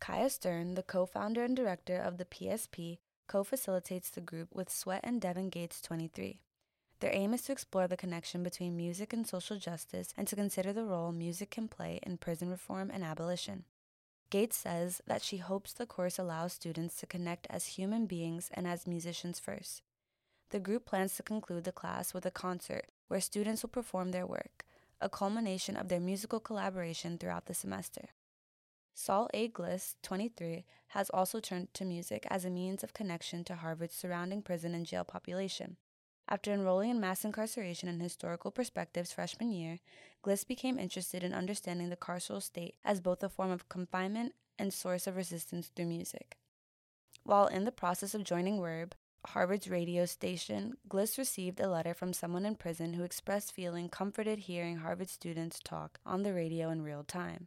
Kaia 0.00 0.30
Stern, 0.30 0.74
the 0.74 0.82
co 0.82 1.04
founder 1.04 1.44
and 1.44 1.54
director 1.54 1.98
of 1.98 2.16
the 2.16 2.24
PSP, 2.24 2.98
co 3.28 3.44
facilitates 3.44 4.08
the 4.08 4.20
group 4.22 4.48
with 4.54 4.70
Sweat 4.70 5.00
and 5.04 5.20
Devin 5.20 5.50
Gates 5.50 5.82
23. 5.82 6.40
Their 7.02 7.12
aim 7.12 7.34
is 7.34 7.42
to 7.42 7.52
explore 7.52 7.88
the 7.88 7.96
connection 7.96 8.44
between 8.44 8.76
music 8.76 9.12
and 9.12 9.26
social 9.26 9.58
justice 9.58 10.14
and 10.16 10.28
to 10.28 10.36
consider 10.36 10.72
the 10.72 10.84
role 10.84 11.10
music 11.10 11.50
can 11.50 11.66
play 11.66 11.98
in 12.04 12.16
prison 12.16 12.48
reform 12.48 12.92
and 12.94 13.02
abolition. 13.02 13.64
Gates 14.30 14.56
says 14.56 15.02
that 15.08 15.20
she 15.20 15.38
hopes 15.38 15.72
the 15.72 15.84
course 15.84 16.16
allows 16.16 16.52
students 16.52 16.94
to 17.00 17.08
connect 17.08 17.48
as 17.50 17.66
human 17.66 18.06
beings 18.06 18.52
and 18.54 18.68
as 18.68 18.86
musicians 18.86 19.40
first. 19.40 19.82
The 20.50 20.60
group 20.60 20.86
plans 20.86 21.16
to 21.16 21.24
conclude 21.24 21.64
the 21.64 21.72
class 21.72 22.14
with 22.14 22.24
a 22.24 22.30
concert 22.30 22.84
where 23.08 23.20
students 23.20 23.62
will 23.62 23.70
perform 23.70 24.12
their 24.12 24.24
work, 24.24 24.64
a 25.00 25.08
culmination 25.08 25.76
of 25.76 25.88
their 25.88 25.98
musical 25.98 26.38
collaboration 26.38 27.18
throughout 27.18 27.46
the 27.46 27.54
semester. 27.54 28.10
Saul 28.94 29.28
A. 29.34 29.48
Gliss, 29.48 29.96
23, 30.04 30.64
has 30.90 31.10
also 31.10 31.40
turned 31.40 31.74
to 31.74 31.84
music 31.84 32.28
as 32.30 32.44
a 32.44 32.50
means 32.50 32.84
of 32.84 32.94
connection 32.94 33.42
to 33.42 33.56
Harvard's 33.56 33.96
surrounding 33.96 34.40
prison 34.40 34.72
and 34.72 34.86
jail 34.86 35.02
population. 35.02 35.78
After 36.28 36.52
enrolling 36.52 36.90
in 36.90 37.00
mass 37.00 37.24
incarceration 37.24 37.88
and 37.88 38.00
historical 38.00 38.50
perspectives 38.50 39.12
freshman 39.12 39.50
year, 39.50 39.80
Gliss 40.24 40.46
became 40.46 40.78
interested 40.78 41.22
in 41.22 41.34
understanding 41.34 41.90
the 41.90 41.96
carceral 41.96 42.42
state 42.42 42.76
as 42.84 43.00
both 43.00 43.22
a 43.22 43.28
form 43.28 43.50
of 43.50 43.68
confinement 43.68 44.34
and 44.58 44.72
source 44.72 45.06
of 45.06 45.16
resistance 45.16 45.68
through 45.68 45.86
music. 45.86 46.36
While 47.24 47.46
in 47.46 47.64
the 47.64 47.72
process 47.72 48.14
of 48.14 48.24
joining 48.24 48.58
WURB, 48.58 48.92
Harvard's 49.26 49.68
radio 49.68 50.04
station, 50.04 50.74
Gliss 50.88 51.16
received 51.16 51.60
a 51.60 51.68
letter 51.68 51.94
from 51.94 52.12
someone 52.12 52.44
in 52.44 52.56
prison 52.56 52.94
who 52.94 53.04
expressed 53.04 53.52
feeling 53.52 53.88
comforted 53.88 54.40
hearing 54.40 54.78
Harvard 54.78 55.08
students 55.08 55.60
talk 55.62 56.00
on 56.04 56.22
the 56.22 56.34
radio 56.34 56.70
in 56.70 56.82
real 56.82 57.04
time. 57.04 57.46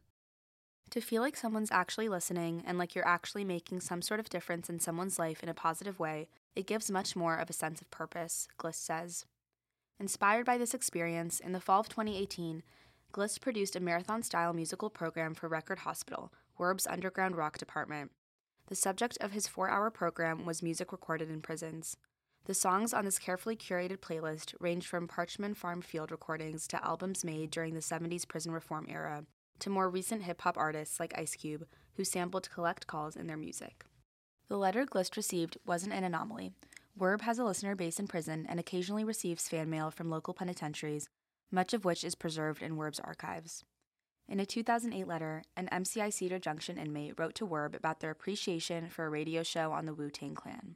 To 0.92 1.02
feel 1.02 1.22
like 1.22 1.36
someone's 1.36 1.72
actually 1.72 2.08
listening 2.08 2.64
and 2.66 2.78
like 2.78 2.96
you're 2.96 3.08
actually 3.08 3.44
making 3.44 3.82
some 3.82 4.02
sort 4.02 4.20
of 4.20 4.30
difference 4.30 4.70
in 4.70 4.80
someone's 4.80 5.20
life 5.20 5.44
in 5.44 5.50
a 5.50 5.54
positive 5.54 6.00
way, 6.00 6.30
it 6.56 6.68
gives 6.68 6.90
much 6.90 7.16
more 7.16 7.36
of 7.36 7.50
a 7.50 7.54
sense 7.54 7.82
of 7.82 7.92
purpose, 7.92 8.48
Gliss 8.58 8.76
says. 8.76 9.26
Inspired 10.00 10.46
by 10.46 10.58
this 10.58 10.74
experience, 10.74 11.40
in 11.40 11.52
the 11.52 11.60
fall 11.60 11.80
of 11.80 11.90
2018, 11.90 12.64
Gliss 13.14 13.40
produced 13.40 13.76
a 13.76 13.80
marathon 13.80 14.24
style 14.24 14.54
musical 14.54 14.90
program 14.90 15.34
for 15.34 15.48
Record 15.48 15.80
Hospital, 15.80 16.34
WURB's 16.60 16.88
underground 16.88 17.38
rock 17.38 17.58
department. 17.58 18.12
The 18.68 18.76
subject 18.76 19.18
of 19.22 19.32
his 19.32 19.48
four 19.48 19.70
hour 19.70 19.90
program 19.90 20.46
was 20.46 20.64
music 20.64 20.92
recorded 20.92 21.30
in 21.30 21.42
prisons. 21.42 21.98
The 22.46 22.54
songs 22.54 22.94
on 22.94 23.06
this 23.06 23.20
carefully 23.20 23.56
curated 23.56 23.98
playlist 23.98 24.54
range 24.60 24.88
from 24.88 25.08
Parchman 25.08 25.56
Farm 25.56 25.82
field 25.82 26.12
recordings 26.12 26.68
to 26.68 26.86
albums 26.86 27.24
made 27.24 27.52
during 27.52 27.74
the 27.74 27.80
70s 27.80 28.28
prison 28.28 28.52
reform 28.52 28.86
era, 28.90 29.26
to 29.60 29.70
more 29.70 29.90
recent 29.90 30.24
hip 30.24 30.42
hop 30.42 30.58
artists 30.58 31.00
like 31.00 31.18
Ice 31.18 31.36
Cube, 31.36 31.66
who 31.96 32.04
sampled 32.04 32.50
collect 32.50 32.86
calls 32.86 33.16
in 33.16 33.28
their 33.28 33.38
music. 33.38 33.86
The 34.48 34.58
letter 34.58 34.86
Gliss 34.86 35.16
received 35.18 35.58
wasn't 35.66 35.94
an 35.94 36.04
anomaly. 36.04 36.52
Werb 36.98 37.22
has 37.22 37.40
a 37.40 37.44
listener 37.44 37.76
base 37.76 38.00
in 38.00 38.08
prison 38.08 38.46
and 38.48 38.60
occasionally 38.60 39.04
receives 39.04 39.50
fan 39.50 39.70
mail 39.70 39.90
from 39.92 40.10
local 40.10 40.34
penitentiaries, 40.34 41.10
much 41.52 41.74
of 41.74 41.84
which 41.84 42.04
is 42.04 42.16
preserved 42.16 42.62
in 42.62 42.78
Werb's 42.78 43.00
archives. 43.00 43.64
In 44.28 44.40
a 44.40 44.46
2008 44.46 45.08
letter, 45.08 45.44
an 45.56 45.68
MCI 45.72 46.12
Cedar 46.14 46.40
Junction 46.40 46.78
inmate 46.78 47.14
wrote 47.18 47.36
to 47.36 47.46
Werb 47.46 47.76
about 47.76 48.00
their 48.00 48.12
appreciation 48.12 48.90
for 48.90 49.06
a 49.06 49.10
radio 49.10 49.44
show 49.44 49.72
on 49.72 49.86
the 49.86 49.94
Wu 49.94 50.10
Tang 50.10 50.36
Clan. 50.36 50.76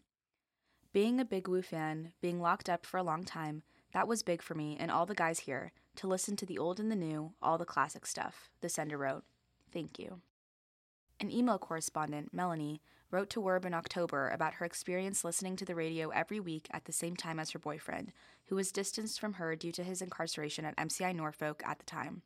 Being 0.92 1.20
a 1.20 1.26
big 1.26 1.48
Wu 1.48 1.62
fan, 1.62 2.14
being 2.22 2.42
locked 2.42 2.70
up 2.70 2.86
for 2.86 2.98
a 2.98 3.04
long 3.04 3.24
time, 3.24 3.64
that 3.94 4.08
was 4.08 4.24
big 4.24 4.42
for 4.42 4.56
me 4.56 4.78
and 4.80 4.92
all 4.92 5.06
the 5.06 5.16
guys 5.16 5.42
here 5.42 5.72
to 5.96 6.08
listen 6.08 6.36
to 6.38 6.46
the 6.46 6.58
old 6.58 6.80
and 6.80 6.92
the 6.92 6.96
new, 6.96 7.34
all 7.42 7.58
the 7.58 7.66
classic 7.66 8.06
stuff, 8.06 8.50
the 8.62 8.70
sender 8.70 8.98
wrote. 8.98 9.24
Thank 9.72 10.00
you. 10.00 10.22
An 11.20 11.32
email 11.32 11.58
correspondent, 11.58 12.34
Melanie, 12.34 12.82
wrote 13.12 13.30
to 13.32 13.42
WURB 13.42 13.66
in 13.66 13.74
October 13.74 14.30
about 14.30 14.56
her 14.56 14.66
experience 14.66 15.24
listening 15.24 15.56
to 15.56 15.66
the 15.66 15.76
radio 15.76 16.10
every 16.10 16.40
week 16.40 16.68
at 16.72 16.86
the 16.86 16.92
same 16.92 17.16
time 17.16 17.40
as 17.40 17.52
her 17.52 17.60
boyfriend, 17.60 18.12
who 18.46 18.56
was 18.56 18.72
distanced 18.72 19.20
from 19.20 19.34
her 19.34 19.56
due 19.56 19.72
to 19.72 19.84
his 19.84 20.02
incarceration 20.02 20.66
at 20.66 20.78
MCI 20.78 21.16
Norfolk 21.16 21.64
at 21.66 21.80
the 21.80 21.86
time. 21.86 22.22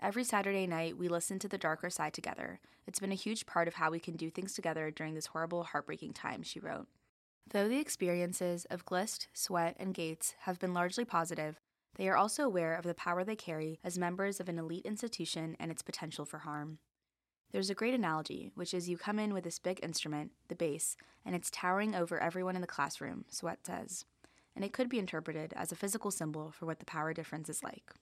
Every 0.00 0.24
Saturday 0.24 0.66
night, 0.66 0.98
we 0.98 1.08
listen 1.08 1.38
to 1.38 1.48
The 1.48 1.58
Darker 1.58 1.88
Side 1.88 2.12
together. 2.12 2.58
It's 2.86 2.98
been 2.98 3.12
a 3.12 3.16
huge 3.16 3.46
part 3.46 3.68
of 3.68 3.74
how 3.74 3.90
we 3.90 4.00
can 4.00 4.16
do 4.16 4.30
things 4.30 4.52
together 4.52 4.90
during 4.90 5.14
this 5.14 5.26
horrible, 5.26 5.62
heartbreaking 5.62 6.14
time, 6.14 6.42
she 6.42 6.58
wrote. 6.58 6.88
Though 7.48 7.68
the 7.68 7.78
experiences 7.78 8.64
of 8.70 8.84
Glist, 8.84 9.28
Sweat, 9.32 9.76
and 9.78 9.94
Gates 9.94 10.34
have 10.40 10.58
been 10.58 10.74
largely 10.74 11.04
positive, 11.04 11.60
they 11.96 12.08
are 12.08 12.16
also 12.16 12.44
aware 12.44 12.74
of 12.74 12.84
the 12.84 12.94
power 12.94 13.22
they 13.22 13.36
carry 13.36 13.78
as 13.84 13.98
members 13.98 14.40
of 14.40 14.48
an 14.48 14.58
elite 14.58 14.86
institution 14.86 15.56
and 15.60 15.70
its 15.70 15.82
potential 15.82 16.24
for 16.24 16.38
harm. 16.38 16.78
There's 17.52 17.68
a 17.68 17.74
great 17.74 17.92
analogy, 17.92 18.50
which 18.54 18.72
is 18.72 18.88
you 18.88 18.96
come 18.96 19.18
in 19.18 19.34
with 19.34 19.44
this 19.44 19.58
big 19.58 19.78
instrument, 19.82 20.32
the 20.48 20.54
bass, 20.54 20.96
and 21.24 21.34
it's 21.34 21.50
towering 21.50 21.94
over 21.94 22.18
everyone 22.18 22.56
in 22.56 22.62
the 22.62 22.66
classroom, 22.66 23.26
Sweat 23.28 23.66
says. 23.66 24.06
And 24.56 24.64
it 24.64 24.72
could 24.72 24.88
be 24.88 24.98
interpreted 24.98 25.52
as 25.54 25.70
a 25.70 25.76
physical 25.76 26.10
symbol 26.10 26.50
for 26.50 26.64
what 26.64 26.78
the 26.78 26.86
power 26.86 27.12
difference 27.12 27.50
is 27.50 27.62
like. 27.62 27.92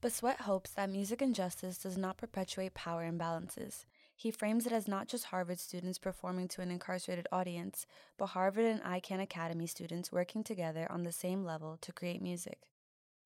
But 0.00 0.12
Sweat 0.12 0.40
hopes 0.40 0.72
that 0.72 0.90
music 0.90 1.22
and 1.22 1.32
justice 1.32 1.78
does 1.78 1.96
not 1.96 2.16
perpetuate 2.16 2.74
power 2.74 3.08
imbalances. 3.08 3.84
He 4.16 4.32
frames 4.32 4.66
it 4.66 4.72
as 4.72 4.88
not 4.88 5.06
just 5.06 5.26
Harvard 5.26 5.60
students 5.60 5.98
performing 5.98 6.48
to 6.48 6.60
an 6.60 6.72
incarcerated 6.72 7.28
audience, 7.30 7.86
but 8.18 8.26
Harvard 8.26 8.64
and 8.64 8.82
Icahn 8.82 9.22
Academy 9.22 9.68
students 9.68 10.10
working 10.10 10.42
together 10.42 10.88
on 10.90 11.04
the 11.04 11.12
same 11.12 11.44
level 11.44 11.78
to 11.82 11.92
create 11.92 12.20
music. 12.20 12.58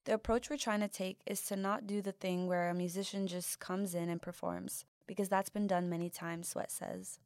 The 0.04 0.12
approach 0.12 0.50
we're 0.50 0.58
trying 0.58 0.80
to 0.80 0.88
take 0.88 1.20
is 1.24 1.40
to 1.46 1.56
not 1.56 1.86
do 1.86 2.02
the 2.02 2.12
thing 2.12 2.46
where 2.46 2.68
a 2.68 2.74
musician 2.74 3.26
just 3.26 3.58
comes 3.58 3.94
in 3.94 4.10
and 4.10 4.20
performs, 4.20 4.84
because 5.06 5.28
that's 5.28 5.50
been 5.50 5.66
done 5.66 5.88
many 5.88 6.10
times, 6.10 6.48
Sweat 6.48 6.70
says. 6.70 7.18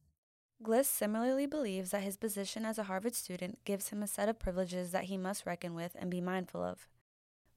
Gliss 0.63 0.87
similarly 0.87 1.47
believes 1.47 1.91
that 1.91 2.03
his 2.03 2.19
position 2.19 2.67
as 2.67 2.77
a 2.79 2.83
Harvard 2.85 3.15
student 3.15 3.59
gives 3.65 3.89
him 3.89 4.03
a 4.03 4.07
set 4.07 4.29
of 4.29 4.39
privileges 4.39 4.91
that 4.91 5.05
he 5.05 5.17
must 5.17 5.47
reckon 5.47 5.75
with 5.75 5.97
and 5.99 6.11
be 6.11 6.21
mindful 6.21 6.63
of. 6.63 6.87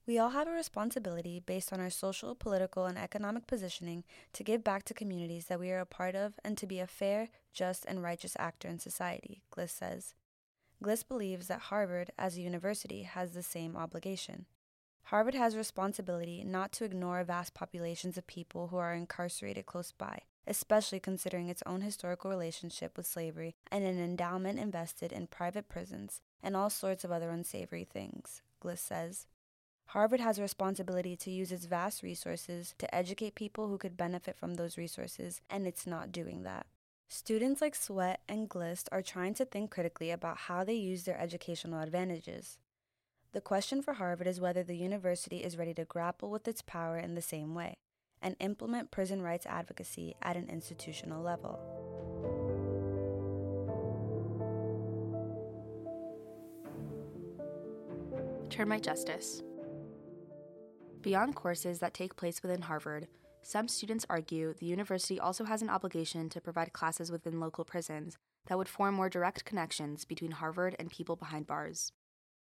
We 0.05 0.19
all 0.19 0.31
have 0.31 0.47
a 0.47 0.51
responsibility 0.51 1.39
based 1.39 1.71
on 1.71 1.79
our 1.79 1.89
social, 1.89 2.35
political, 2.35 2.85
and 2.85 2.97
economic 2.97 3.47
positioning 3.47 4.03
to 4.33 4.43
give 4.43 4.63
back 4.63 4.83
to 4.85 4.93
communities 4.93 5.45
that 5.45 5.59
we 5.59 5.71
are 5.71 5.79
a 5.79 5.85
part 5.85 6.15
of 6.15 6.39
and 6.43 6.57
to 6.57 6.67
be 6.67 6.79
a 6.79 6.87
fair, 6.87 7.29
just, 7.53 7.85
and 7.85 8.03
righteous 8.03 8.35
actor 8.37 8.67
in 8.67 8.79
society, 8.79 9.43
Gliss 9.53 9.69
says. 9.69 10.13
Gliss 10.83 11.07
believes 11.07 11.47
that 11.47 11.61
Harvard, 11.61 12.11
as 12.17 12.35
a 12.35 12.41
university, 12.41 13.03
has 13.03 13.31
the 13.31 13.43
same 13.43 13.77
obligation. 13.77 14.45
Harvard 15.07 15.35
has 15.35 15.53
a 15.53 15.57
responsibility 15.57 16.43
not 16.45 16.71
to 16.71 16.85
ignore 16.85 17.23
vast 17.23 17.53
populations 17.53 18.17
of 18.17 18.25
people 18.25 18.67
who 18.67 18.77
are 18.77 18.93
incarcerated 18.93 19.65
close 19.65 19.91
by, 19.91 20.19
especially 20.47 20.99
considering 20.99 21.49
its 21.49 21.63
own 21.65 21.81
historical 21.81 22.29
relationship 22.29 22.95
with 22.97 23.05
slavery 23.05 23.55
and 23.71 23.83
an 23.83 23.99
endowment 23.99 24.59
invested 24.59 25.11
in 25.11 25.27
private 25.27 25.67
prisons 25.67 26.21
and 26.41 26.55
all 26.55 26.69
sorts 26.69 27.03
of 27.03 27.11
other 27.11 27.29
unsavory 27.29 27.83
things, 27.83 28.41
Gliss 28.63 28.79
says. 28.79 29.27
Harvard 29.87 30.21
has 30.21 30.39
a 30.39 30.41
responsibility 30.41 31.15
to 31.17 31.29
use 31.29 31.51
its 31.51 31.65
vast 31.65 32.01
resources 32.01 32.73
to 32.77 32.95
educate 32.95 33.35
people 33.35 33.67
who 33.67 33.77
could 33.77 33.97
benefit 33.97 34.37
from 34.37 34.55
those 34.55 34.77
resources, 34.77 35.41
and 35.49 35.67
it's 35.67 35.85
not 35.85 36.11
doing 36.11 36.43
that. 36.43 36.65
Students 37.09 37.61
like 37.61 37.75
Sweat 37.75 38.21
and 38.27 38.49
Gliss 38.49 38.85
are 38.91 39.01
trying 39.01 39.35
to 39.35 39.45
think 39.45 39.69
critically 39.69 40.09
about 40.09 40.37
how 40.37 40.63
they 40.63 40.73
use 40.73 41.03
their 41.03 41.19
educational 41.19 41.81
advantages. 41.81 42.57
The 43.33 43.41
question 43.41 43.81
for 43.81 43.93
Harvard 43.93 44.27
is 44.27 44.39
whether 44.39 44.61
the 44.61 44.75
university 44.75 45.37
is 45.37 45.57
ready 45.57 45.73
to 45.73 45.85
grapple 45.85 46.29
with 46.29 46.47
its 46.47 46.61
power 46.61 46.99
in 46.99 47.15
the 47.15 47.21
same 47.21 47.55
way 47.55 47.77
and 48.21 48.35
implement 48.39 48.91
prison 48.91 49.23
rights 49.23 49.47
advocacy 49.47 50.13
at 50.21 50.37
an 50.37 50.47
institutional 50.49 51.23
level. 51.23 51.59
Termite 58.51 58.83
Justice 58.83 59.41
Beyond 61.01 61.35
courses 61.35 61.79
that 61.79 61.95
take 61.95 62.15
place 62.15 62.43
within 62.43 62.61
Harvard, 62.61 63.07
some 63.41 63.67
students 63.67 64.05
argue 64.11 64.53
the 64.53 64.67
university 64.67 65.19
also 65.19 65.45
has 65.45 65.63
an 65.63 65.71
obligation 65.71 66.29
to 66.29 66.39
provide 66.39 66.71
classes 66.71 67.11
within 67.11 67.39
local 67.39 67.65
prisons 67.65 68.15
that 68.45 68.59
would 68.59 68.69
form 68.69 68.93
more 68.93 69.09
direct 69.09 69.43
connections 69.43 70.05
between 70.05 70.31
Harvard 70.31 70.75
and 70.77 70.91
people 70.91 71.15
behind 71.15 71.47
bars. 71.47 71.91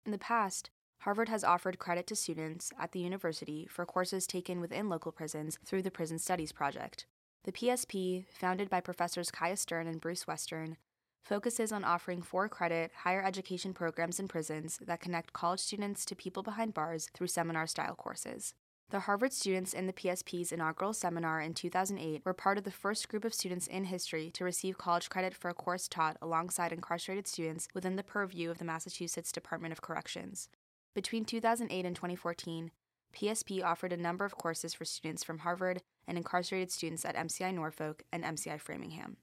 In 0.04 0.12
the 0.12 0.18
past, 0.18 0.72
Harvard 1.04 1.30
has 1.30 1.46
offered 1.46 1.80
credit 1.80 2.06
to 2.08 2.16
students 2.16 2.74
at 2.78 2.92
the 2.92 3.00
university 3.00 3.66
for 3.70 3.86
courses 3.86 4.28
taken 4.28 4.60
within 4.60 4.90
local 4.90 5.14
prisons 5.14 5.58
through 5.66 5.82
the 5.82 5.92
Prison 5.92 6.20
Studies 6.20 6.52
Project. 6.52 7.06
The 7.46 7.54
PSP, 7.54 8.26
founded 8.28 8.70
by 8.70 8.82
professors 8.82 9.32
Kaia 9.32 9.58
Stern 9.58 9.88
and 9.88 10.02
Bruce 10.02 10.28
Western, 10.28 10.76
focuses 11.24 11.72
on 11.72 11.86
offering 11.86 12.22
for 12.22 12.50
credit 12.50 12.92
higher 13.04 13.24
education 13.24 13.74
programs 13.74 14.20
in 14.20 14.28
prisons 14.28 14.78
that 14.86 15.00
connect 15.00 15.32
college 15.32 15.62
students 15.62 16.04
to 16.04 16.16
people 16.16 16.44
behind 16.44 16.74
bars 16.74 17.10
through 17.14 17.28
seminar 17.28 17.66
style 17.66 17.96
courses. 17.96 18.54
The 18.90 19.02
Harvard 19.02 19.32
students 19.32 19.74
in 19.74 19.88
the 19.88 19.94
PSP's 19.94 20.52
inaugural 20.52 20.94
seminar 20.94 21.40
in 21.40 21.54
2008 21.54 22.24
were 22.26 22.34
part 22.34 22.58
of 22.58 22.66
the 22.66 22.72
first 22.72 23.08
group 23.08 23.24
of 23.24 23.34
students 23.34 23.68
in 23.68 23.86
history 23.86 24.32
to 24.32 24.44
receive 24.44 24.78
college 24.78 25.10
credit 25.10 25.34
for 25.34 25.50
a 25.50 25.54
course 25.54 25.88
taught 25.88 26.18
alongside 26.22 26.74
incarcerated 26.74 27.28
students 27.28 27.70
within 27.74 27.96
the 27.96 28.04
purview 28.04 28.52
of 28.52 28.58
the 28.58 28.66
Massachusetts 28.66 29.32
Department 29.32 29.72
of 29.72 29.82
Corrections. 29.82 30.50
Between 30.96 31.26
2008 31.26 31.86
and 31.86 31.96
2014, 31.96 32.72
PSP 33.14 33.64
offered 33.64 33.94
a 33.94 33.98
number 33.98 34.26
of 34.26 34.38
courses 34.38 34.74
for 34.74 34.86
students 34.86 35.24
from 35.24 35.40
Harvard 35.40 35.82
and 36.08 36.18
incarcerated 36.18 36.72
students 36.72 37.06
at 37.06 37.16
MCI 37.16 37.54
Norfolk 37.54 38.04
and 38.12 38.24
MCI 38.24 38.60
Framingham. 38.60 39.18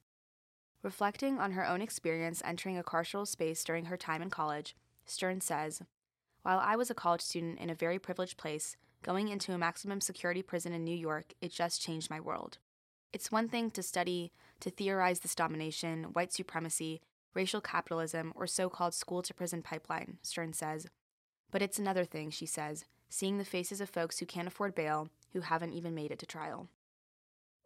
Reflecting 0.83 1.39
on 1.39 1.53
her 1.53 1.67
own 1.67 1.83
experience 1.83 2.43
entering 2.45 2.79
a 2.79 2.83
carceral 2.83 3.27
space 3.27 3.65
during 3.65 3.87
her 3.87 3.97
time 3.97 4.23
in 4.23 4.31
college, 4.31 4.77
Stern 5.05 5.41
says, 5.41 5.83
While 6.43 6.61
I 6.61 6.77
was 6.77 6.91
a 6.91 6.95
college 6.95 7.23
student 7.23 7.59
in 7.59 7.71
a 7.71 7.75
very 7.75 7.99
privileged 7.99 8.37
place, 8.37 8.77
going 9.03 9.29
into 9.29 9.53
a 9.53 9.59
maximum 9.59 10.01
security 10.01 10.43
prison 10.43 10.73
in 10.73 10.85
New 10.85 10.97
York, 10.97 11.35
it 11.41 11.53
just 11.53 11.83
changed 11.83 12.11
my 12.11 12.21
world. 12.21 12.59
It's 13.13 13.33
one 13.33 13.49
thing 13.49 13.71
to 13.73 13.83
study, 13.83 14.33
to 14.61 14.71
theorize 14.71 15.21
this 15.21 15.35
domination, 15.35 16.05
white 16.13 16.33
supremacy, 16.33 17.01
racial 17.35 17.61
capitalism, 17.61 18.33
or 18.35 18.47
so 18.47 18.69
called 18.69 18.95
school 18.95 19.23
to 19.23 19.35
prison 19.35 19.63
pipeline, 19.63 20.19
Stern 20.23 20.53
says. 20.53 20.87
But 21.51 21.63
it's 21.63 21.79
another 21.79 22.05
thing, 22.05 22.31
she 22.31 22.47
says, 22.47 22.85
seeing 23.09 23.39
the 23.39 23.45
faces 23.45 23.81
of 23.81 23.89
folks 23.89 24.19
who 24.19 24.27
can't 24.27 24.49
afford 24.49 24.75
bail, 24.75 25.09
who 25.33 25.41
haven't 25.41 25.73
even 25.73 25.95
made 25.95 26.11
it 26.11 26.19
to 26.21 26.27
trial. 26.27 26.69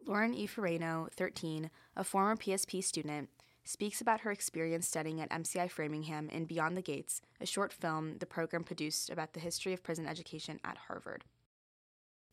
Lauren 0.07 0.35
E. 0.35 0.47
Ferrano, 0.47 1.11
13, 1.13 1.71
a 1.97 2.05
former 2.05 2.37
PSP 2.37 2.83
student, 2.83 3.29
speaks 3.65 4.01
about 4.01 4.21
her 4.21 4.31
experience 4.31 4.89
studying 4.89 5.21
at 5.21 5.31
MCI 5.31 5.71
Framingham 5.71 6.29
in 6.31 6.47
Beyond 6.47 6.77
the 6.77 6.83
Gates, 6.83 7.21
a 7.41 7.47
short 7.47 7.73
film 7.73 8.17
the 8.19 8.27
program 8.27 8.65
produced 8.65 9.11
about 9.11 9.35
the 9.35 9.41
history 9.41 9.73
of 9.73 9.83
prison 9.83 10.07
education 10.07 10.59
at 10.65 10.79
Harvard. 10.89 11.25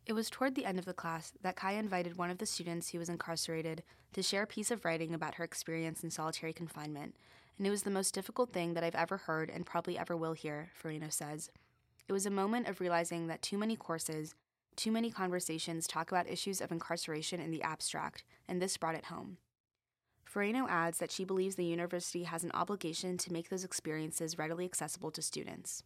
It 0.05 0.13
was 0.13 0.29
toward 0.29 0.55
the 0.55 0.65
end 0.65 0.79
of 0.79 0.85
the 0.85 0.93
class 0.93 1.33
that 1.41 1.57
Kaia 1.57 1.77
invited 1.77 2.17
one 2.17 2.29
of 2.29 2.37
the 2.37 2.45
students 2.45 2.89
who 2.89 2.99
was 2.99 3.09
incarcerated 3.09 3.83
to 4.13 4.23
share 4.23 4.43
a 4.43 4.47
piece 4.47 4.71
of 4.71 4.85
writing 4.85 5.13
about 5.13 5.35
her 5.35 5.43
experience 5.43 6.01
in 6.01 6.11
solitary 6.11 6.53
confinement, 6.53 7.15
and 7.57 7.65
it 7.65 7.69
was 7.71 7.83
the 7.83 7.89
most 7.89 8.13
difficult 8.13 8.53
thing 8.53 8.73
that 8.73 8.83
I've 8.83 8.95
ever 8.95 9.17
heard 9.17 9.49
and 9.49 9.65
probably 9.65 9.97
ever 9.97 10.15
will 10.15 10.33
hear, 10.33 10.69
Ferrano 10.81 11.11
says. 11.11 11.49
It 12.07 12.13
was 12.13 12.25
a 12.25 12.31
moment 12.31 12.67
of 12.67 12.79
realizing 12.79 13.27
that 13.27 13.41
too 13.41 13.57
many 13.57 13.75
courses, 13.75 14.35
too 14.75 14.91
many 14.91 15.11
conversations 15.11 15.87
talk 15.87 16.11
about 16.11 16.29
issues 16.29 16.61
of 16.61 16.71
incarceration 16.71 17.39
in 17.39 17.51
the 17.51 17.63
abstract, 17.63 18.23
and 18.47 18.61
this 18.61 18.77
brought 18.77 18.95
it 18.95 19.05
home. 19.05 19.37
Ferrano 20.31 20.69
adds 20.69 20.99
that 20.99 21.11
she 21.11 21.25
believes 21.25 21.55
the 21.55 21.65
university 21.65 22.23
has 22.23 22.43
an 22.43 22.51
obligation 22.53 23.17
to 23.17 23.33
make 23.33 23.49
those 23.49 23.63
experiences 23.63 24.37
readily 24.37 24.65
accessible 24.65 25.09
to 25.11 25.21
students. 25.21 25.83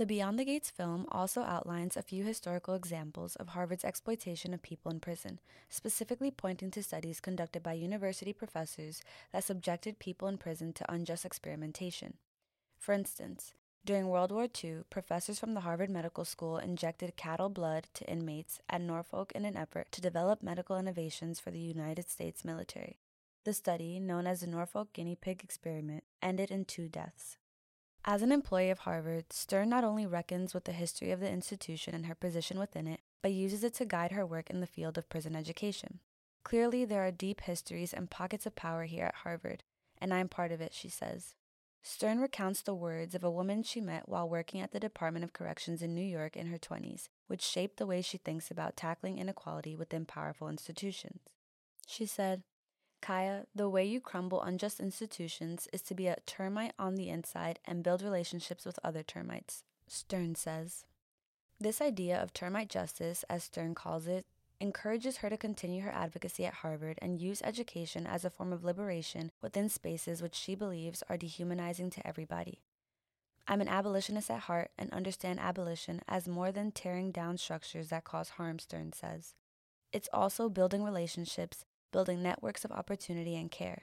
The 0.00 0.06
Beyond 0.06 0.38
the 0.38 0.46
Gates 0.46 0.70
film 0.70 1.04
also 1.12 1.42
outlines 1.42 1.94
a 1.94 2.02
few 2.02 2.24
historical 2.24 2.72
examples 2.72 3.36
of 3.36 3.48
Harvard's 3.48 3.84
exploitation 3.84 4.54
of 4.54 4.62
people 4.62 4.90
in 4.90 4.98
prison, 4.98 5.40
specifically 5.68 6.30
pointing 6.30 6.70
to 6.70 6.82
studies 6.82 7.20
conducted 7.20 7.62
by 7.62 7.74
university 7.74 8.32
professors 8.32 9.02
that 9.30 9.44
subjected 9.44 9.98
people 9.98 10.26
in 10.26 10.38
prison 10.38 10.72
to 10.72 10.90
unjust 10.90 11.26
experimentation. 11.26 12.14
For 12.78 12.94
instance, 12.94 13.52
during 13.84 14.08
World 14.08 14.32
War 14.32 14.48
II, 14.64 14.84
professors 14.88 15.38
from 15.38 15.52
the 15.52 15.60
Harvard 15.60 15.90
Medical 15.90 16.24
School 16.24 16.56
injected 16.56 17.16
cattle 17.16 17.50
blood 17.50 17.88
to 17.92 18.10
inmates 18.10 18.58
at 18.70 18.80
Norfolk 18.80 19.32
in 19.32 19.44
an 19.44 19.54
effort 19.54 19.92
to 19.92 20.00
develop 20.00 20.42
medical 20.42 20.78
innovations 20.78 21.38
for 21.38 21.50
the 21.50 21.58
United 21.58 22.08
States 22.08 22.42
military. 22.42 22.96
The 23.44 23.52
study, 23.52 24.00
known 24.00 24.26
as 24.26 24.40
the 24.40 24.46
Norfolk 24.46 24.94
Guinea 24.94 25.18
Pig 25.20 25.44
Experiment, 25.44 26.04
ended 26.22 26.50
in 26.50 26.64
two 26.64 26.88
deaths. 26.88 27.36
As 28.04 28.22
an 28.22 28.32
employee 28.32 28.70
of 28.70 28.80
Harvard, 28.80 29.32
Stern 29.32 29.68
not 29.68 29.84
only 29.84 30.06
reckons 30.06 30.54
with 30.54 30.64
the 30.64 30.72
history 30.72 31.10
of 31.10 31.20
the 31.20 31.30
institution 31.30 31.94
and 31.94 32.06
her 32.06 32.14
position 32.14 32.58
within 32.58 32.86
it, 32.86 33.00
but 33.22 33.32
uses 33.32 33.62
it 33.62 33.74
to 33.74 33.84
guide 33.84 34.12
her 34.12 34.24
work 34.24 34.48
in 34.48 34.60
the 34.60 34.66
field 34.66 34.96
of 34.96 35.08
prison 35.10 35.36
education. 35.36 36.00
Clearly, 36.42 36.86
there 36.86 37.06
are 37.06 37.10
deep 37.10 37.42
histories 37.42 37.92
and 37.92 38.10
pockets 38.10 38.46
of 38.46 38.56
power 38.56 38.84
here 38.84 39.04
at 39.04 39.16
Harvard, 39.16 39.64
and 39.98 40.14
I 40.14 40.18
am 40.18 40.28
part 40.28 40.50
of 40.50 40.62
it, 40.62 40.72
she 40.72 40.88
says. 40.88 41.34
Stern 41.82 42.20
recounts 42.20 42.62
the 42.62 42.74
words 42.74 43.14
of 43.14 43.22
a 43.22 43.30
woman 43.30 43.62
she 43.62 43.80
met 43.80 44.08
while 44.08 44.28
working 44.28 44.60
at 44.60 44.72
the 44.72 44.80
Department 44.80 45.24
of 45.24 45.32
Corrections 45.32 45.82
in 45.82 45.94
New 45.94 46.00
York 46.00 46.36
in 46.36 46.46
her 46.46 46.58
20s, 46.58 47.08
which 47.26 47.42
shaped 47.42 47.76
the 47.76 47.86
way 47.86 48.00
she 48.00 48.18
thinks 48.18 48.50
about 48.50 48.76
tackling 48.76 49.18
inequality 49.18 49.76
within 49.76 50.06
powerful 50.06 50.48
institutions. 50.48 51.20
She 51.86 52.06
said, 52.06 52.42
Kaia, 53.00 53.46
the 53.54 53.68
way 53.68 53.84
you 53.84 54.00
crumble 54.00 54.42
unjust 54.42 54.78
institutions 54.78 55.68
is 55.72 55.82
to 55.82 55.94
be 55.94 56.06
a 56.06 56.18
termite 56.26 56.74
on 56.78 56.96
the 56.96 57.08
inside 57.08 57.58
and 57.64 57.82
build 57.82 58.02
relationships 58.02 58.64
with 58.64 58.78
other 58.84 59.02
termites, 59.02 59.64
Stern 59.86 60.34
says. 60.34 60.84
This 61.58 61.80
idea 61.80 62.20
of 62.20 62.32
termite 62.32 62.68
justice, 62.68 63.24
as 63.28 63.44
Stern 63.44 63.74
calls 63.74 64.06
it, 64.06 64.26
encourages 64.60 65.18
her 65.18 65.30
to 65.30 65.38
continue 65.38 65.82
her 65.82 65.90
advocacy 65.90 66.44
at 66.44 66.54
Harvard 66.54 66.98
and 67.00 67.20
use 67.20 67.40
education 67.42 68.06
as 68.06 68.24
a 68.24 68.30
form 68.30 68.52
of 68.52 68.64
liberation 68.64 69.30
within 69.40 69.68
spaces 69.68 70.20
which 70.20 70.34
she 70.34 70.54
believes 70.54 71.02
are 71.08 71.16
dehumanizing 71.16 71.90
to 71.90 72.06
everybody. 72.06 72.60
I'm 73.48 73.62
an 73.62 73.68
abolitionist 73.68 74.30
at 74.30 74.40
heart 74.40 74.70
and 74.78 74.92
understand 74.92 75.40
abolition 75.40 76.02
as 76.06 76.28
more 76.28 76.52
than 76.52 76.70
tearing 76.70 77.10
down 77.10 77.38
structures 77.38 77.88
that 77.88 78.04
cause 78.04 78.30
harm, 78.30 78.58
Stern 78.58 78.92
says. 78.92 79.34
It's 79.92 80.08
also 80.12 80.48
building 80.48 80.84
relationships, 80.84 81.64
building 81.90 82.22
networks 82.22 82.64
of 82.64 82.72
opportunity 82.72 83.36
and 83.36 83.50
care. 83.50 83.82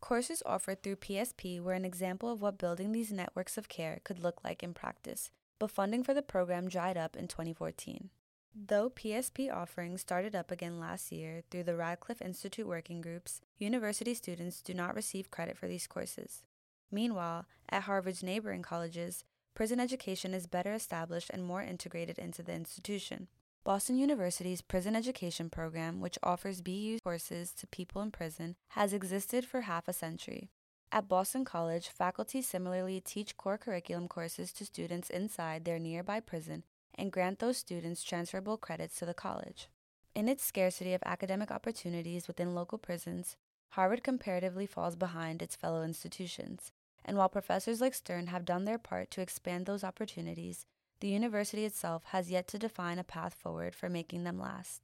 Courses 0.00 0.42
offered 0.46 0.82
through 0.82 0.96
PSP 0.96 1.60
were 1.60 1.74
an 1.74 1.84
example 1.84 2.30
of 2.30 2.40
what 2.40 2.58
building 2.58 2.92
these 2.92 3.12
networks 3.12 3.58
of 3.58 3.68
care 3.68 4.00
could 4.02 4.22
look 4.22 4.42
like 4.42 4.62
in 4.62 4.72
practice, 4.72 5.30
but 5.58 5.70
funding 5.70 6.02
for 6.02 6.14
the 6.14 6.22
program 6.22 6.68
dried 6.68 6.96
up 6.96 7.16
in 7.16 7.28
2014. 7.28 8.10
Though 8.54 8.90
PSP 8.90 9.54
offerings 9.54 10.00
started 10.00 10.34
up 10.34 10.50
again 10.50 10.80
last 10.80 11.12
year 11.12 11.42
through 11.50 11.64
the 11.64 11.76
Radcliffe 11.76 12.22
Institute 12.22 12.66
working 12.66 13.00
groups, 13.00 13.40
university 13.58 14.14
students 14.14 14.60
do 14.60 14.74
not 14.74 14.96
receive 14.96 15.30
credit 15.30 15.56
for 15.56 15.68
these 15.68 15.86
courses. 15.86 16.42
Meanwhile, 16.90 17.46
at 17.68 17.84
Harvard's 17.84 18.24
neighboring 18.24 18.62
colleges, 18.62 19.24
prison 19.54 19.78
education 19.78 20.34
is 20.34 20.48
better 20.48 20.72
established 20.72 21.30
and 21.30 21.44
more 21.44 21.62
integrated 21.62 22.18
into 22.18 22.42
the 22.42 22.54
institution. 22.54 23.28
Boston 23.62 23.98
University's 23.98 24.62
prison 24.62 24.96
education 24.96 25.50
program, 25.50 26.00
which 26.00 26.18
offers 26.22 26.62
BU 26.62 26.98
courses 27.04 27.52
to 27.52 27.66
people 27.66 28.00
in 28.00 28.10
prison, 28.10 28.56
has 28.70 28.94
existed 28.94 29.44
for 29.44 29.62
half 29.62 29.86
a 29.86 29.92
century. 29.92 30.48
At 30.90 31.08
Boston 31.08 31.44
College, 31.44 31.88
faculty 31.88 32.40
similarly 32.40 33.00
teach 33.00 33.36
core 33.36 33.58
curriculum 33.58 34.08
courses 34.08 34.50
to 34.54 34.64
students 34.64 35.10
inside 35.10 35.66
their 35.66 35.78
nearby 35.78 36.20
prison 36.20 36.64
and 36.94 37.12
grant 37.12 37.38
those 37.38 37.58
students 37.58 38.02
transferable 38.02 38.56
credits 38.56 38.96
to 38.96 39.06
the 39.06 39.12
college. 39.12 39.68
In 40.14 40.26
its 40.26 40.42
scarcity 40.42 40.94
of 40.94 41.02
academic 41.04 41.50
opportunities 41.50 42.26
within 42.26 42.54
local 42.54 42.78
prisons, 42.78 43.36
Harvard 43.72 44.02
comparatively 44.02 44.66
falls 44.66 44.96
behind 44.96 45.42
its 45.42 45.54
fellow 45.54 45.82
institutions. 45.82 46.72
And 47.04 47.18
while 47.18 47.28
professors 47.28 47.80
like 47.80 47.94
Stern 47.94 48.28
have 48.28 48.46
done 48.46 48.64
their 48.64 48.78
part 48.78 49.10
to 49.12 49.20
expand 49.20 49.66
those 49.66 49.84
opportunities, 49.84 50.66
the 51.00 51.08
university 51.08 51.64
itself 51.64 52.02
has 52.06 52.30
yet 52.30 52.46
to 52.48 52.58
define 52.58 52.98
a 52.98 53.04
path 53.04 53.34
forward 53.34 53.74
for 53.74 53.88
making 53.88 54.24
them 54.24 54.38
last. 54.38 54.82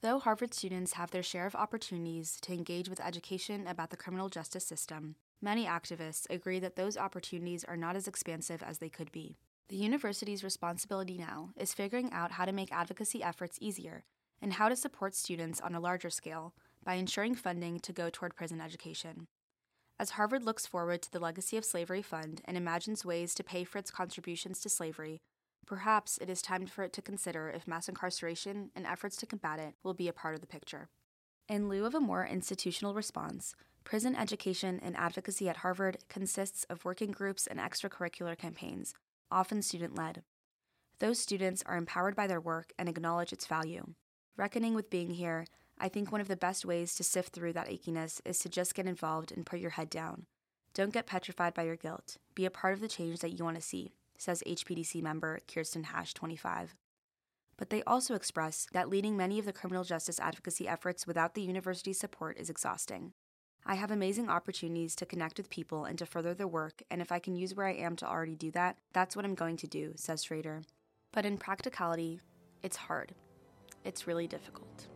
Though 0.00 0.18
Harvard 0.18 0.54
students 0.54 0.94
have 0.94 1.10
their 1.10 1.22
share 1.22 1.46
of 1.46 1.54
opportunities 1.54 2.38
to 2.42 2.52
engage 2.52 2.88
with 2.88 3.00
education 3.00 3.66
about 3.66 3.90
the 3.90 3.96
criminal 3.96 4.28
justice 4.28 4.66
system, 4.66 5.16
many 5.40 5.66
activists 5.66 6.28
agree 6.28 6.58
that 6.60 6.76
those 6.76 6.96
opportunities 6.96 7.64
are 7.64 7.76
not 7.76 7.96
as 7.96 8.08
expansive 8.08 8.62
as 8.62 8.78
they 8.78 8.88
could 8.88 9.12
be. 9.12 9.36
The 9.68 9.76
university's 9.76 10.44
responsibility 10.44 11.16
now 11.16 11.50
is 11.56 11.72
figuring 11.72 12.12
out 12.12 12.32
how 12.32 12.44
to 12.44 12.52
make 12.52 12.72
advocacy 12.72 13.22
efforts 13.22 13.58
easier 13.60 14.04
and 14.42 14.54
how 14.54 14.68
to 14.68 14.76
support 14.76 15.14
students 15.14 15.60
on 15.60 15.74
a 15.74 15.80
larger 15.80 16.10
scale 16.10 16.54
by 16.84 16.94
ensuring 16.94 17.34
funding 17.34 17.80
to 17.80 17.92
go 17.92 18.10
toward 18.10 18.36
prison 18.36 18.60
education. 18.60 19.26
As 19.98 20.10
Harvard 20.10 20.42
looks 20.42 20.66
forward 20.66 21.02
to 21.02 21.12
the 21.12 21.20
Legacy 21.20 21.56
of 21.56 21.64
Slavery 21.64 22.02
Fund 22.02 22.42
and 22.44 22.56
imagines 22.56 23.04
ways 23.04 23.32
to 23.34 23.44
pay 23.44 23.64
for 23.64 23.78
its 23.78 23.90
contributions 23.90 24.60
to 24.60 24.68
slavery, 24.68 25.22
perhaps 25.66 26.18
it 26.18 26.28
is 26.28 26.42
time 26.42 26.66
for 26.66 26.84
it 26.84 26.92
to 26.94 27.02
consider 27.02 27.48
if 27.48 27.66
mass 27.66 27.88
incarceration 27.88 28.70
and 28.74 28.86
efforts 28.86 29.16
to 29.16 29.26
combat 29.26 29.58
it 29.58 29.74
will 29.82 29.94
be 29.94 30.08
a 30.08 30.12
part 30.12 30.34
of 30.34 30.40
the 30.40 30.46
picture. 30.46 30.88
In 31.48 31.68
lieu 31.68 31.84
of 31.84 31.94
a 31.94 32.00
more 32.00 32.26
institutional 32.26 32.94
response, 32.94 33.54
prison 33.84 34.16
education 34.16 34.80
and 34.82 34.96
advocacy 34.96 35.48
at 35.48 35.58
Harvard 35.58 35.98
consists 36.08 36.64
of 36.64 36.84
working 36.84 37.10
groups 37.10 37.46
and 37.46 37.58
extracurricular 37.58 38.36
campaigns 38.36 38.94
often 39.30 39.62
student 39.62 39.96
led. 39.96 40.22
Those 41.00 41.18
students 41.18 41.62
are 41.66 41.76
empowered 41.76 42.14
by 42.14 42.26
their 42.26 42.40
work 42.40 42.72
and 42.78 42.88
acknowledge 42.88 43.32
its 43.32 43.46
value. 43.46 43.94
Reckoning 44.36 44.74
with 44.74 44.90
being 44.90 45.10
here, 45.10 45.46
I 45.78 45.88
think 45.88 46.10
one 46.10 46.20
of 46.20 46.28
the 46.28 46.36
best 46.36 46.64
ways 46.64 46.94
to 46.94 47.04
sift 47.04 47.34
through 47.34 47.52
that 47.54 47.68
achiness 47.68 48.20
is 48.24 48.38
to 48.40 48.48
just 48.48 48.74
get 48.74 48.86
involved 48.86 49.32
and 49.32 49.44
put 49.44 49.58
your 49.58 49.70
head 49.70 49.90
down. 49.90 50.26
Don't 50.72 50.92
get 50.92 51.06
petrified 51.06 51.54
by 51.54 51.64
your 51.64 51.76
guilt. 51.76 52.16
Be 52.34 52.46
a 52.46 52.50
part 52.50 52.74
of 52.74 52.80
the 52.80 52.88
change 52.88 53.20
that 53.20 53.38
you 53.38 53.44
want 53.44 53.56
to 53.56 53.62
see, 53.62 53.92
says 54.18 54.42
HPDC 54.46 55.02
member 55.02 55.40
Kirsten 55.52 55.84
Hash 55.84 56.14
25. 56.14 56.74
But 57.56 57.70
they 57.70 57.82
also 57.84 58.14
express 58.14 58.66
that 58.72 58.88
leading 58.88 59.16
many 59.16 59.38
of 59.38 59.44
the 59.44 59.52
criminal 59.52 59.84
justice 59.84 60.18
advocacy 60.18 60.66
efforts 60.66 61.06
without 61.06 61.34
the 61.34 61.42
university's 61.42 61.98
support 61.98 62.38
is 62.38 62.50
exhausting. 62.50 63.12
I 63.66 63.76
have 63.76 63.90
amazing 63.90 64.28
opportunities 64.28 64.94
to 64.96 65.06
connect 65.06 65.38
with 65.38 65.48
people 65.48 65.84
and 65.84 65.98
to 65.98 66.06
further 66.06 66.34
the 66.34 66.46
work, 66.46 66.82
and 66.90 67.00
if 67.00 67.10
I 67.10 67.18
can 67.18 67.34
use 67.34 67.54
where 67.54 67.66
I 67.66 67.72
am 67.74 67.96
to 67.96 68.08
already 68.08 68.36
do 68.36 68.50
that, 68.50 68.76
that's 68.92 69.16
what 69.16 69.24
I'm 69.24 69.34
going 69.34 69.56
to 69.58 69.66
do, 69.66 69.92
says 69.96 70.24
Schrader. 70.24 70.62
But 71.12 71.24
in 71.24 71.38
practicality, 71.38 72.20
It's 72.64 72.76
hard. 72.76 73.14
It's 73.84 74.06
really 74.06 74.26
difficult. 74.26 74.88